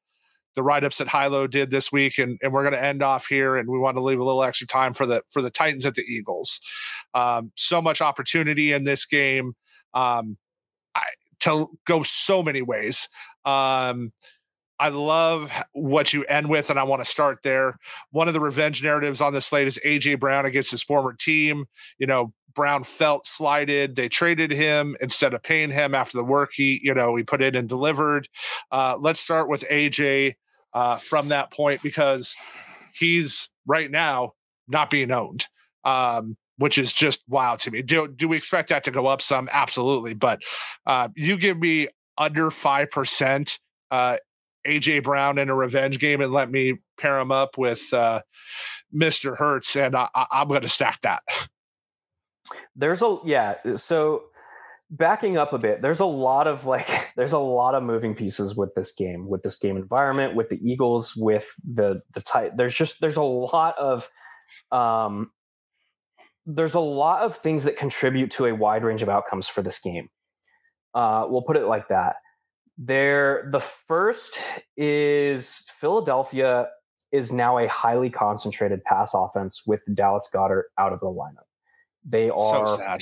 [0.55, 2.19] the write ups that Hilo did this week.
[2.19, 3.57] And, and we're going to end off here.
[3.57, 5.95] And we want to leave a little extra time for the, for the Titans at
[5.95, 6.61] the Eagles.
[7.15, 9.55] Um, so much opportunity in this game
[9.95, 10.37] um,
[10.95, 11.03] I,
[11.41, 13.09] to go so many ways.
[13.45, 14.13] Um,
[14.81, 17.79] I love what you end with, and I want to start there.
[18.13, 21.67] One of the revenge narratives on the slate is AJ Brown against his former team.
[21.99, 23.95] You know, Brown felt slighted.
[23.95, 27.41] They traded him instead of paying him after the work he, you know, he put
[27.41, 28.29] in and delivered.
[28.73, 30.35] Uh, let's start with AJ
[30.75, 32.35] uh, from that point because
[32.93, 34.33] he's right now
[34.67, 35.47] not being owned.
[35.85, 37.83] Um, which is just wild to me.
[37.83, 39.49] Do do we expect that to go up some?
[39.53, 40.43] Absolutely, but
[40.87, 41.87] uh, you give me
[42.19, 43.61] under five percent
[43.93, 44.17] uh,
[44.67, 48.23] AJ Brown in a revenge game and let me pair him up with uh,
[48.93, 49.37] Mr.
[49.37, 51.23] Hurts, and I, am going to stack that.
[52.77, 53.55] There's a yeah.
[53.77, 54.25] So
[54.91, 58.57] backing up a bit, there's a lot of like there's a lot of moving pieces
[58.57, 62.57] with this game, with this game environment, with the Eagles, with the the tight.
[62.57, 64.09] There's just there's a lot of
[64.73, 65.31] um
[66.47, 69.79] there's a lot of things that contribute to a wide range of outcomes for this
[69.79, 70.09] game.
[70.95, 72.17] Uh, we'll put it like that.
[72.79, 74.39] There, the first
[74.77, 76.69] is Philadelphia
[77.13, 81.48] is now a highly concentrated pass offense with Dallas Goedert out of the lineup.
[82.09, 83.01] They are so sad.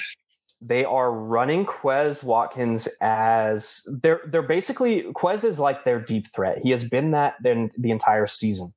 [0.61, 6.59] They are running Quez Watkins as they're they're basically Quez is like their deep threat.
[6.63, 8.73] He has been that then the entire season.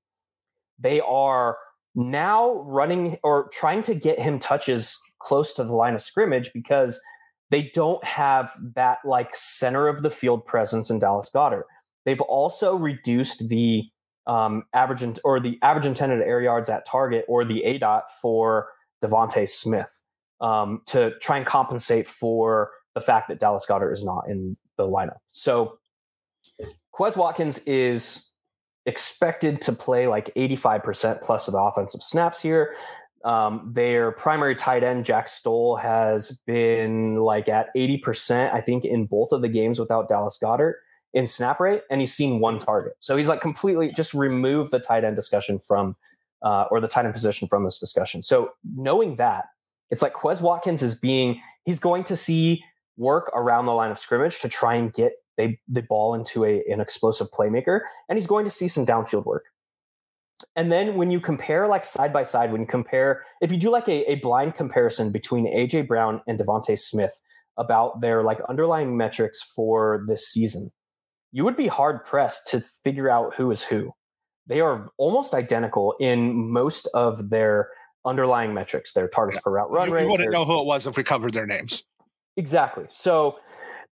[0.77, 1.57] They are
[1.95, 7.01] now running or trying to get him touches close to the line of scrimmage because
[7.49, 11.63] they don't have that like center of the field presence in Dallas Goedert.
[12.05, 13.83] They've also reduced the
[14.27, 18.03] um, average in, or the average intended air yards at target or the A dot
[18.21, 18.67] for
[19.03, 20.03] DeVonta Smith
[20.41, 24.87] um, to try and compensate for the fact that Dallas Goedert is not in the
[24.87, 25.17] lineup.
[25.31, 25.77] So
[26.93, 28.33] Quez Watkins is
[28.85, 32.75] expected to play like 85% plus of the offensive snaps here.
[33.23, 39.05] Um, their primary tight end, Jack Stoll, has been like at 80%, I think, in
[39.05, 40.75] both of the games without Dallas Goedert
[41.13, 42.93] in snap rate, and he's seen one target.
[42.99, 45.95] So he's like completely just remove the tight end discussion from,
[46.41, 48.23] uh, or the tight end position from this discussion.
[48.23, 49.45] So knowing that,
[49.91, 52.63] it's like Quez Watkins is being, he's going to see
[52.97, 56.81] work around the line of scrimmage to try and get the, ball into a, an
[56.81, 59.45] explosive playmaker, and he's going to see some downfield work.
[60.55, 63.69] And then when you compare like side by side, when you compare, if you do
[63.69, 67.21] like a, a blind comparison between AJ Brown and DeVonta Smith
[67.57, 70.71] about their like underlying metrics for this season,
[71.31, 73.93] you would be hard pressed to figure out who is who.
[74.47, 77.69] They are almost identical in most of their
[78.05, 79.41] underlying metrics, their targets yeah.
[79.43, 80.03] per route run you, rate.
[80.03, 81.83] You wouldn't know who it was if we covered their names.
[82.37, 82.85] Exactly.
[82.89, 83.37] So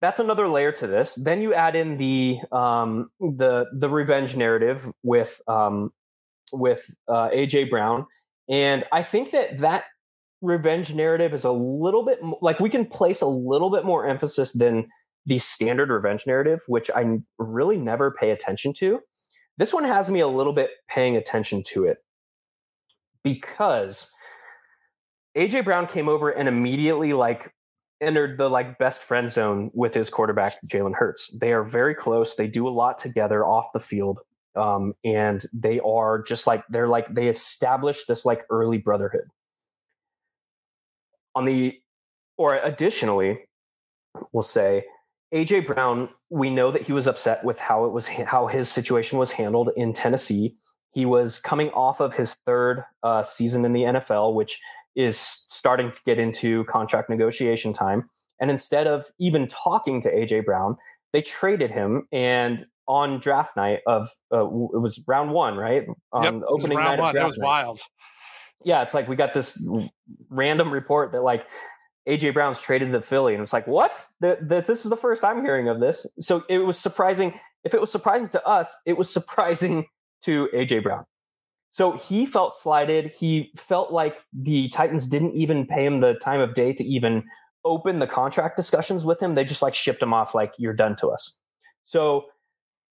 [0.01, 1.15] that's another layer to this.
[1.15, 5.91] Then you add in the um, the the revenge narrative with um,
[6.51, 8.05] with uh, AJ Brown,
[8.49, 9.85] and I think that that
[10.41, 14.53] revenge narrative is a little bit like we can place a little bit more emphasis
[14.53, 14.87] than
[15.25, 19.01] the standard revenge narrative, which I really never pay attention to.
[19.57, 21.97] This one has me a little bit paying attention to it
[23.23, 24.11] because
[25.37, 27.53] AJ Brown came over and immediately like
[27.99, 31.29] entered the like best friend zone with his quarterback Jalen Hurts.
[31.29, 32.35] They are very close.
[32.35, 34.19] They do a lot together off the field
[34.57, 39.27] um, and they are just like they're like they establish this like early brotherhood
[41.35, 41.79] on the
[42.37, 43.39] or additionally
[44.31, 44.83] we'll say
[45.33, 49.19] aj brown we know that he was upset with how it was how his situation
[49.19, 50.55] was handled in tennessee
[50.97, 54.59] he was coming off of his third uh, season in the nfl which
[54.95, 60.43] is starting to get into contract negotiation time and instead of even talking to aj
[60.45, 60.75] brown
[61.13, 65.85] they traded him and on draft night of uh, it was round one, right?
[66.13, 67.13] On yep, opening night one.
[67.13, 67.45] that was night.
[67.45, 67.81] wild.
[68.63, 69.67] Yeah, it's like we got this
[70.29, 71.45] random report that like
[72.07, 74.05] AJ Brown's traded to Philly, and it's like, what?
[74.21, 76.09] The, the, this is the first I'm hearing of this.
[76.19, 77.37] So it was surprising.
[77.63, 79.85] If it was surprising to us, it was surprising
[80.23, 81.05] to AJ Brown.
[81.71, 83.11] So he felt slighted.
[83.11, 87.23] He felt like the Titans didn't even pay him the time of day to even
[87.65, 89.35] open the contract discussions with him.
[89.35, 91.37] They just like shipped him off, like, you're done to us.
[91.83, 92.25] So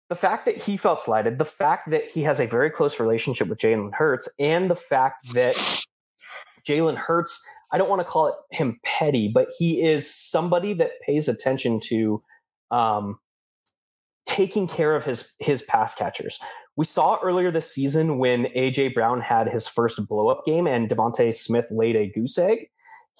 [0.08, 3.48] the fact that he felt slighted, the fact that he has a very close relationship
[3.48, 5.54] with Jalen Hurts, and the fact that
[6.66, 11.00] Jalen Hurts, I don't want to call it him petty, but he is somebody that
[11.06, 12.22] pays attention to
[12.70, 13.18] um,
[14.26, 16.38] taking care of his his pass catchers.
[16.76, 20.88] We saw earlier this season when AJ Brown had his first blow up game and
[20.88, 22.68] DeVonta Smith laid a goose egg.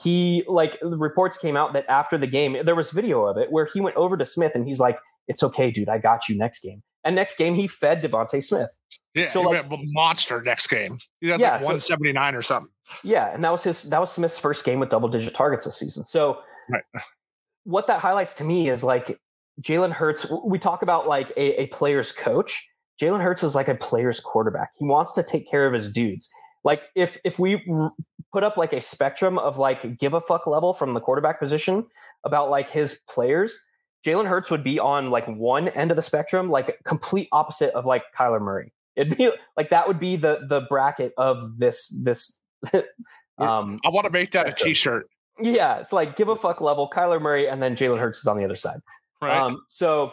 [0.02, 3.52] He like the reports came out that after the game there was video of it
[3.52, 4.98] where he went over to Smith and he's like,
[5.28, 5.90] "It's okay, dude.
[5.90, 8.78] I got you next game." And next game he fed DeVonta Smith.
[9.14, 10.98] Yeah, so like, monster next game.
[11.20, 12.72] He had yeah, like 179 so, or something.
[13.02, 15.78] Yeah, and that was his that was Smith's first game with double digit targets this
[15.78, 16.04] season.
[16.06, 16.40] So
[16.70, 16.82] right.
[17.64, 19.18] what that highlights to me is like
[19.60, 22.68] Jalen Hurts, we talk about like a, a player's coach.
[23.02, 24.70] Jalen Hurts is like a player's quarterback.
[24.78, 26.30] He wants to take care of his dudes.
[26.62, 27.92] Like if if we r-
[28.32, 31.86] put up like a spectrum of like give a fuck level from the quarterback position
[32.24, 33.58] about like his players,
[34.06, 37.86] Jalen Hurts would be on like one end of the spectrum, like complete opposite of
[37.86, 38.72] like Kyler Murray.
[38.94, 42.40] It'd be like that would be the the bracket of this this
[43.38, 44.66] um I want to make that spectrum.
[44.66, 45.06] a t-shirt.
[45.40, 48.36] Yeah, it's like give a fuck level, Kyler Murray, and then Jalen Hurts is on
[48.36, 48.80] the other side.
[49.20, 49.36] Right.
[49.36, 50.12] Um, so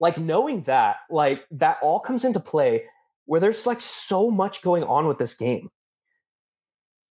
[0.00, 2.84] like knowing that, like that all comes into play
[3.26, 5.68] where there's like so much going on with this game.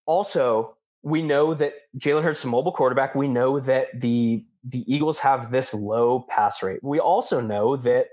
[0.07, 3.15] Also, we know that Jalen Hurts is a mobile quarterback.
[3.15, 6.81] We know that the the Eagles have this low pass rate.
[6.83, 8.07] We also know that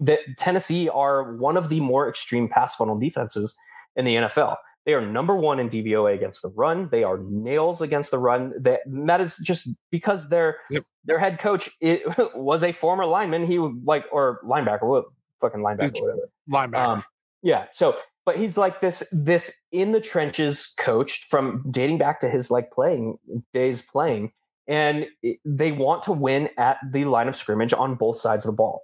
[0.00, 3.58] that Tennessee are one of the more extreme pass funnel defenses
[3.96, 4.56] in the NFL.
[4.86, 6.88] They are number one in DVOA against the run.
[6.90, 8.52] They are nails against the run.
[8.60, 10.84] That that is just because their yep.
[11.04, 12.02] their head coach it,
[12.36, 13.44] was a former lineman.
[13.44, 15.06] He like or linebacker, what
[15.40, 16.30] fucking linebacker, whatever.
[16.48, 16.88] Linebacker.
[16.88, 17.04] Um,
[17.42, 17.66] yeah.
[17.72, 22.52] So, but he's like this this in the trenches coach from dating back to his
[22.52, 23.18] like playing
[23.52, 24.30] days playing,
[24.68, 25.06] and
[25.44, 28.82] they want to win at the line of scrimmage on both sides of the ball.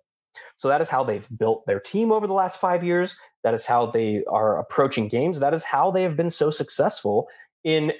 [0.56, 3.16] So that is how they've built their team over the last five years.
[3.44, 5.40] That is how they are approaching games.
[5.40, 7.28] That is how they have been so successful
[7.64, 7.92] in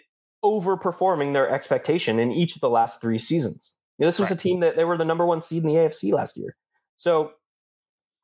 [0.45, 3.76] overperforming their expectation in each of the last three seasons.
[3.99, 4.39] Now, this was right.
[4.39, 6.57] a team that they were the number one seed in the AFC last year.
[6.97, 7.33] So,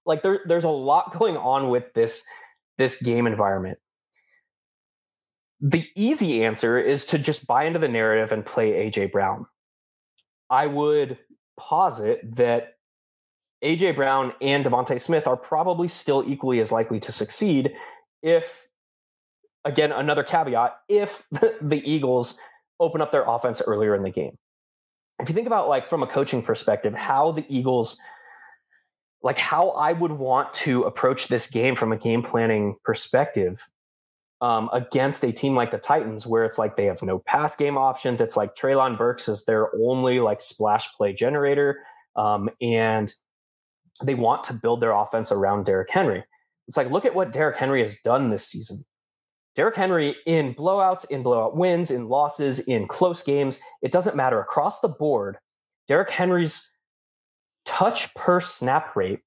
[0.05, 2.25] like, there, there's a lot going on with this
[2.79, 3.79] this game environment.
[5.61, 9.47] The easy answer is to just buy into the narrative and play AJ Brown.
[10.49, 11.19] I would
[11.59, 12.78] posit that
[13.63, 17.75] AJ Brown and DeVonta Smith are probably still equally as likely to succeed
[18.23, 18.69] if,
[19.65, 22.39] again, another caveat, if the Eagles
[22.81, 24.37] open up their offense earlier in the game.
[25.21, 27.99] If you think about like from a coaching perspective, how the Eagles
[29.23, 33.69] like how I would want to approach this game from a game planning perspective
[34.41, 37.77] um, against a team like the Titans, where it's like they have no pass game
[37.77, 38.21] options.
[38.21, 41.81] It's like Treylon Burks is their only like splash play generator.
[42.15, 43.13] Um, and
[44.05, 46.25] they want to build their offense around Derrick Henry.
[46.67, 48.85] It's like, look at what Derrick Henry has done this season.
[49.57, 54.39] Derrick Henry in blowouts, in blowout wins, in losses, in close games, it doesn't matter.
[54.41, 55.39] Across the board,
[55.89, 56.71] Derrick Henry's
[57.65, 59.21] touch per snap rate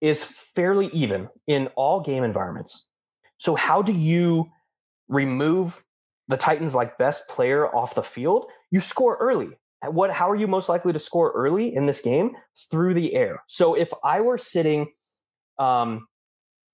[0.00, 2.88] is fairly even in all game environments.
[3.38, 4.50] So, how do you
[5.08, 5.82] remove
[6.28, 8.46] the Titans' like best player off the field?
[8.70, 9.50] You score early
[9.88, 12.32] what how are you most likely to score early in this game?
[12.70, 13.42] Through the air.
[13.46, 14.88] So if i were sitting
[15.58, 16.06] um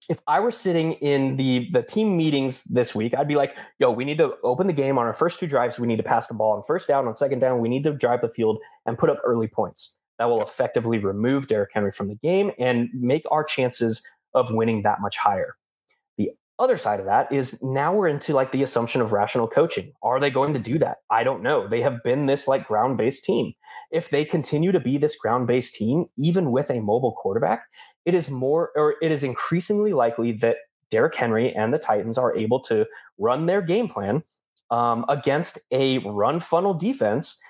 [0.08, 3.90] if i were sitting in the the team meetings this week i'd be like yo
[3.90, 5.78] we need to open the game on our first two drives.
[5.78, 7.60] We need to pass the ball on first down on second down.
[7.60, 9.96] We need to drive the field and put up early points.
[10.18, 14.04] That will effectively remove Derrick Henry from the game and make our chances
[14.34, 15.57] of winning that much higher
[16.58, 19.92] other side of that is now we're into like the assumption of rational coaching.
[20.02, 20.98] Are they going to do that?
[21.10, 21.68] I don't know.
[21.68, 23.52] They have been this like ground based team.
[23.92, 27.66] If they continue to be this ground based team, even with a mobile quarterback,
[28.04, 30.56] it is more or it is increasingly likely that
[30.90, 32.86] Derrick Henry and the Titans are able to
[33.18, 34.22] run their game plan
[34.70, 37.40] um, against a run funnel defense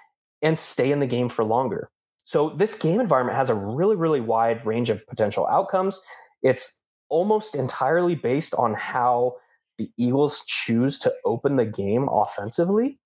[0.43, 1.91] and stay in the game for longer.
[2.25, 6.01] So this game environment has a really, really wide range of potential outcomes.
[6.43, 9.37] It's almost entirely based on how
[9.79, 12.99] the Eagles choose to open the game offensively.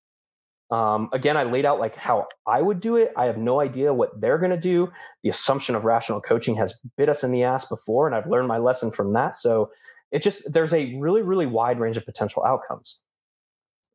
[0.71, 3.11] Um, again, I laid out like how I would do it.
[3.15, 4.91] I have no idea what they're going to do.
[5.21, 8.47] The assumption of rational coaching has bit us in the ass before, and I've learned
[8.47, 9.35] my lesson from that.
[9.35, 9.69] So
[10.11, 13.03] it just there's a really really wide range of potential outcomes.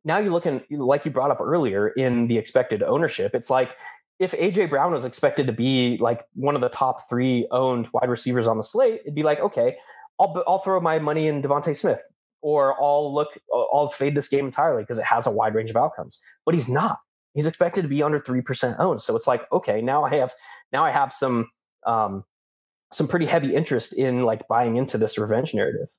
[0.05, 3.35] Now you look in like you brought up earlier in the expected ownership.
[3.35, 3.75] It's like
[4.19, 8.09] if AJ Brown was expected to be like one of the top three owned wide
[8.09, 9.77] receivers on the slate, it'd be like okay,
[10.19, 12.01] I'll I'll throw my money in DeVonta Smith
[12.41, 15.77] or I'll look, I'll fade this game entirely because it has a wide range of
[15.77, 16.19] outcomes.
[16.45, 16.99] But he's not.
[17.33, 19.01] He's expected to be under three percent owned.
[19.01, 20.33] So it's like, okay, now I have
[20.71, 21.47] now I have some
[21.85, 22.23] um,
[22.91, 25.89] some pretty heavy interest in like buying into this revenge narrative.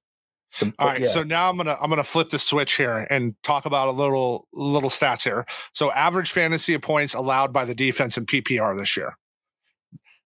[0.53, 1.07] So, All right, yeah.
[1.07, 4.49] so now I'm gonna I'm gonna flip the switch here and talk about a little
[4.53, 5.47] little stats here.
[5.73, 9.16] So average fantasy points allowed by the defense in PPR this year.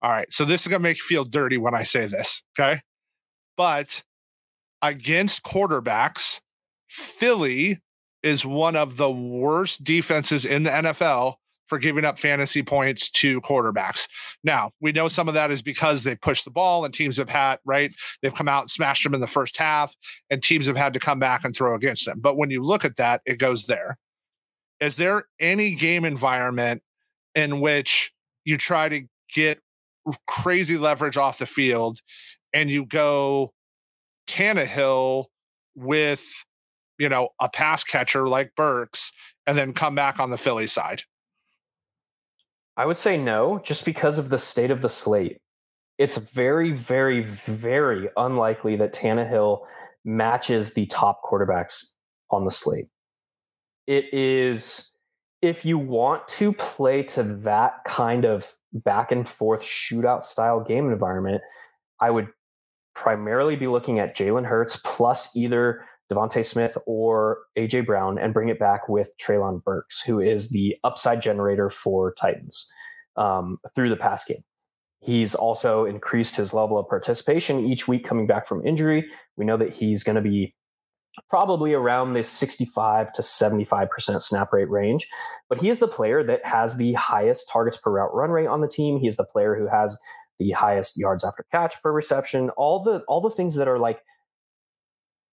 [0.02, 2.80] All right, so this is gonna make you feel dirty when I say this, okay?
[3.58, 4.04] But
[4.80, 6.40] against quarterbacks,
[6.88, 7.80] Philly
[8.22, 11.34] is one of the worst defenses in the NFL
[11.66, 14.08] for giving up fantasy points to quarterbacks.
[14.42, 17.28] Now, we know some of that is because they pushed the ball and teams have
[17.28, 17.92] had, right?
[18.22, 19.94] They've come out and smashed them in the first half
[20.30, 22.20] and teams have had to come back and throw against them.
[22.20, 23.98] But when you look at that, it goes there.
[24.80, 26.82] Is there any game environment
[27.34, 28.12] in which
[28.44, 29.02] you try to
[29.34, 29.60] get
[30.26, 32.00] crazy leverage off the field
[32.52, 33.52] and you go
[34.26, 35.26] Tannehill
[35.74, 36.44] with,
[36.98, 39.12] you know, a pass catcher like Burks
[39.46, 41.02] and then come back on the Philly side?
[42.76, 45.38] I would say no, just because of the state of the slate.
[45.98, 49.66] It's very, very, very unlikely that Tannehill
[50.04, 51.92] matches the top quarterbacks
[52.30, 52.86] on the slate.
[53.88, 54.94] It is,
[55.42, 60.92] if you want to play to that kind of back and forth shootout style game
[60.92, 61.42] environment,
[62.00, 62.28] I would
[62.98, 68.48] primarily be looking at Jalen Hurts plus either DeVonta Smith or AJ Brown and bring
[68.48, 72.68] it back with Treylon Burks, who is the upside generator for Titans
[73.16, 74.42] um, through the pass game.
[75.00, 79.08] He's also increased his level of participation each week coming back from injury.
[79.36, 80.56] We know that he's going to be
[81.30, 85.06] probably around this 65 to 75% snap rate range.
[85.48, 88.60] But he is the player that has the highest targets per route run rate on
[88.60, 88.98] the team.
[88.98, 90.00] He is the player who has
[90.38, 94.00] the highest yards after catch per reception, all the all the things that are like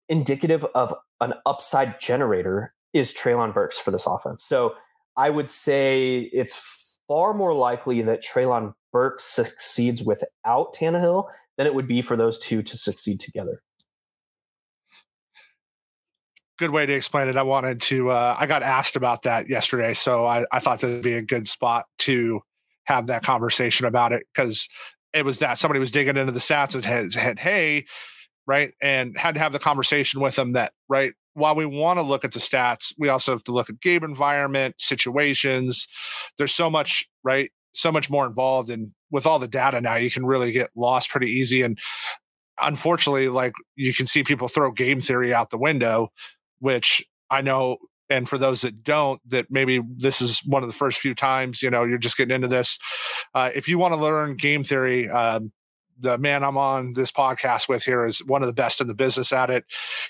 [0.10, 4.44] indicative of an upside generator is Treylon Burks for this offense.
[4.44, 4.76] So
[5.18, 11.74] I would say it's far more likely that Treylon Burks succeeds without Tannehill than it
[11.74, 13.62] would be for those two to succeed together.
[16.60, 17.36] Good way to explain it.
[17.36, 19.94] I wanted to, uh, I got asked about that yesterday.
[19.94, 22.42] So I, I thought that would be a good spot to
[22.86, 24.70] have that conversation about it because
[25.14, 27.86] it was that somebody was digging into the stats and had, had hey,
[28.48, 31.14] right, and had to have the conversation with them that right.
[31.36, 34.04] While we want to look at the stats, we also have to look at game
[34.04, 35.88] environment, situations.
[36.38, 37.52] There's so much, right?
[37.74, 41.10] So much more involved, and with all the data now, you can really get lost
[41.10, 41.64] pretty easy.
[41.64, 41.80] And
[42.62, 46.10] unfortunately, like you can see people throw game theory out the window,
[46.60, 47.78] which I know
[48.14, 51.62] and for those that don't that maybe this is one of the first few times
[51.62, 52.78] you know you're just getting into this
[53.34, 55.52] uh, if you want to learn game theory um,
[56.00, 58.96] the man I'm on this podcast with here is one of the best in the
[58.96, 59.66] business at it.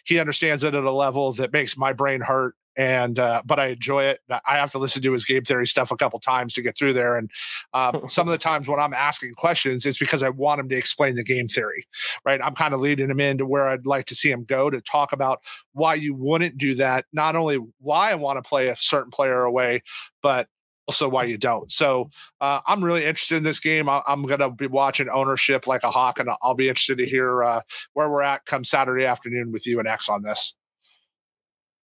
[0.06, 3.68] He understands it at a level that makes my brain hurt and uh, but I
[3.68, 4.20] enjoy it.
[4.30, 6.94] I have to listen to his game theory stuff a couple times to get through
[6.94, 7.18] there.
[7.18, 7.30] And
[7.74, 10.76] um, some of the times when I'm asking questions, it's because I want him to
[10.76, 11.86] explain the game theory,
[12.26, 12.42] right?
[12.44, 15.14] I'm kind of leading him into where I'd like to see him go to talk
[15.14, 15.42] about
[15.74, 17.06] why you wouldn't do that.
[17.14, 19.84] Not only why I want to play a certain player away,
[20.22, 20.48] but
[20.88, 21.72] also why you don't.
[21.72, 22.10] So
[22.42, 23.88] uh, I'm really interested in this game.
[23.88, 27.06] I, am going to be watching ownership like a hawk, and I'll be interested to
[27.06, 27.62] hear uh,
[27.94, 30.56] where we're at come Saturday afternoon with you and X on this.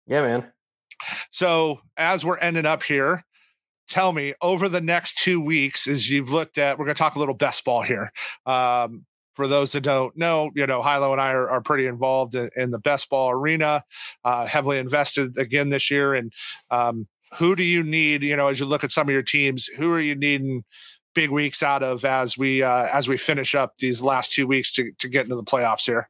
[0.08, 0.52] Yeah, man.
[1.32, 3.26] So as we're ending up here,
[3.88, 7.16] tell me over the next two weeks, as you've looked at, we're going to talk
[7.16, 8.12] a little best ball here.
[8.46, 12.36] Um, for those that don't know, you know, Hilo and I are, are pretty involved
[12.36, 13.86] in, in, the best ball arena,
[14.26, 16.14] uh, heavily invested again this year.
[16.14, 16.34] And
[16.72, 19.68] um, who do you need, you know, as you look at some of your teams,
[19.68, 20.66] who are you needing
[21.16, 24.74] big weeks out of as we uh, as we finish up these last two weeks
[24.74, 26.10] to, to get into the playoffs here?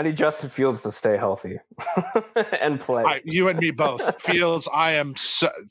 [0.00, 1.58] I need Justin Fields to stay healthy
[2.58, 3.04] and play.
[3.04, 4.18] I, you and me both.
[4.22, 5.14] Fields, I am.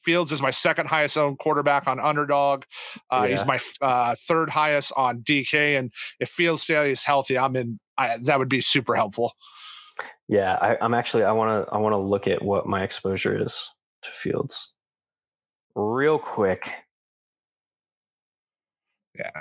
[0.04, 2.66] Fields is my second highest owned quarterback on Underdog.
[3.10, 3.30] Uh, yeah.
[3.30, 7.80] He's my uh, third highest on DK, and if Fields stays healthy, I'm in.
[7.98, 9.34] I, that would be super helpful.
[10.28, 11.24] Yeah, I, I'm actually.
[11.24, 11.74] I want to.
[11.74, 13.68] I want to look at what my exposure is
[14.04, 14.74] to Fields,
[15.74, 16.72] real quick.
[19.18, 19.32] Yeah.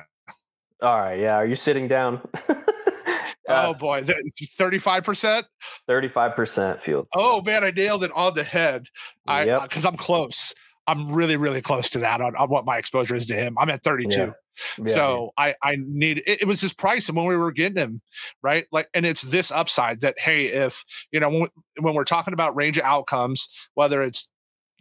[0.81, 1.21] All right.
[1.21, 1.35] Yeah.
[1.35, 2.27] Are you sitting down?
[3.49, 4.05] oh boy,
[4.59, 5.47] thirty-five percent.
[5.87, 7.09] Thirty-five percent Fields.
[7.15, 8.87] Oh man, I nailed it on the head.
[9.27, 9.93] I because yep.
[9.93, 10.55] I'm close.
[10.87, 13.57] I'm really, really close to that on, on what my exposure is to him.
[13.59, 14.19] I'm at 32.
[14.19, 14.31] Yeah.
[14.77, 15.55] Yeah, so yeah.
[15.63, 18.01] I I need it, it, was his price and when we were getting him
[18.43, 21.49] right like and it's this upside that hey if you know when,
[21.81, 24.29] when we're talking about range of outcomes whether it's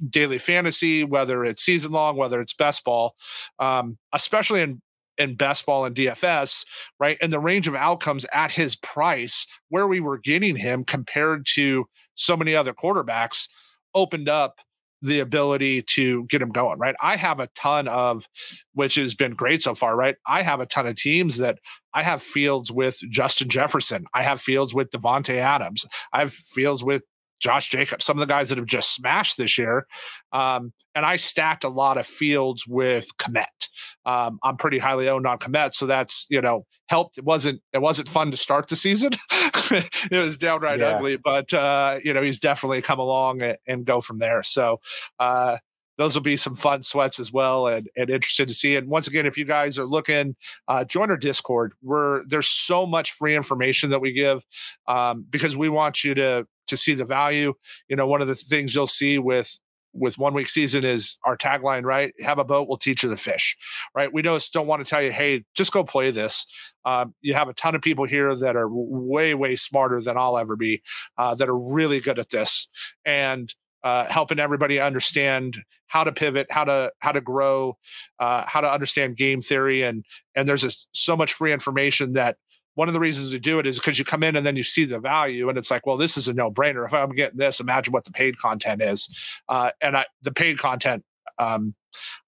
[0.10, 3.14] daily fantasy whether it's season long whether it's best ball
[3.60, 4.82] um, especially in
[5.18, 6.66] in best ball and DFS,
[7.00, 7.18] right?
[7.22, 11.86] And the range of outcomes at his price, where we were getting him compared to
[12.14, 13.50] so many other quarterbacks,
[13.94, 14.60] opened up
[15.02, 16.96] the ability to get him going, right?
[17.02, 18.28] I have a ton of,
[18.74, 20.16] which has been great so far, right?
[20.26, 21.60] I have a ton of teams that
[21.94, 24.06] I have Fields with Justin Jefferson.
[24.14, 25.86] I have Fields with Davante Adams.
[26.14, 27.04] I have Fields with
[27.40, 29.88] Josh Jacobs, some of the guys that have just smashed this year.
[30.32, 33.70] Um, and I stacked a lot of fields with Kmet.
[34.06, 37.18] Um, I'm pretty highly owned on Kmet, so that's you know helped.
[37.18, 39.12] It wasn't it wasn't fun to start the season.
[39.72, 40.96] it was downright yeah.
[40.96, 44.42] ugly, but uh, you know he's definitely come along and, and go from there.
[44.42, 44.80] So
[45.20, 45.58] uh,
[45.98, 48.76] those will be some fun sweats as well and, and interested to see.
[48.76, 50.36] And once again, if you guys are looking,
[50.68, 51.74] uh, join our Discord.
[51.82, 54.44] We're there's so much free information that we give
[54.88, 57.54] um, because we want you to to see the value.
[57.88, 59.60] You know, one of the things you'll see with
[59.94, 62.14] with one week season is our tagline, right?
[62.22, 63.58] Have a boat, we'll teach you the fish,
[63.96, 64.14] right?
[64.14, 66.46] We just don't want to tell you, hey, just go play this.
[66.86, 70.38] Um, you have a ton of people here that are way, way smarter than I'll
[70.38, 70.84] ever be,
[71.18, 72.70] uh, that are really good at this.
[73.06, 73.54] And
[73.84, 75.58] uh, helping everybody understand
[75.88, 77.78] how to pivot, how to how to grow,
[78.20, 80.04] uh, how to understand game theory, and
[80.36, 82.38] and there's just so much free information that
[82.78, 84.62] one of the reasons to do it is because you come in and then you
[84.62, 86.86] see the value and it's like well this is a no-brainer.
[86.86, 89.10] If i'm getting this imagine what the paid content is.
[89.50, 91.04] Uh, and I, the paid content
[91.40, 91.74] um,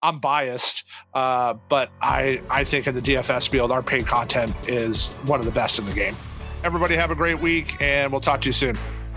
[0.02, 5.12] i'm biased uh, but i i think in the dfs field our paid content is
[5.26, 6.16] one of the best in the game.
[6.64, 8.76] Everybody have a great week and we'll talk to you soon.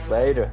[0.09, 0.53] Later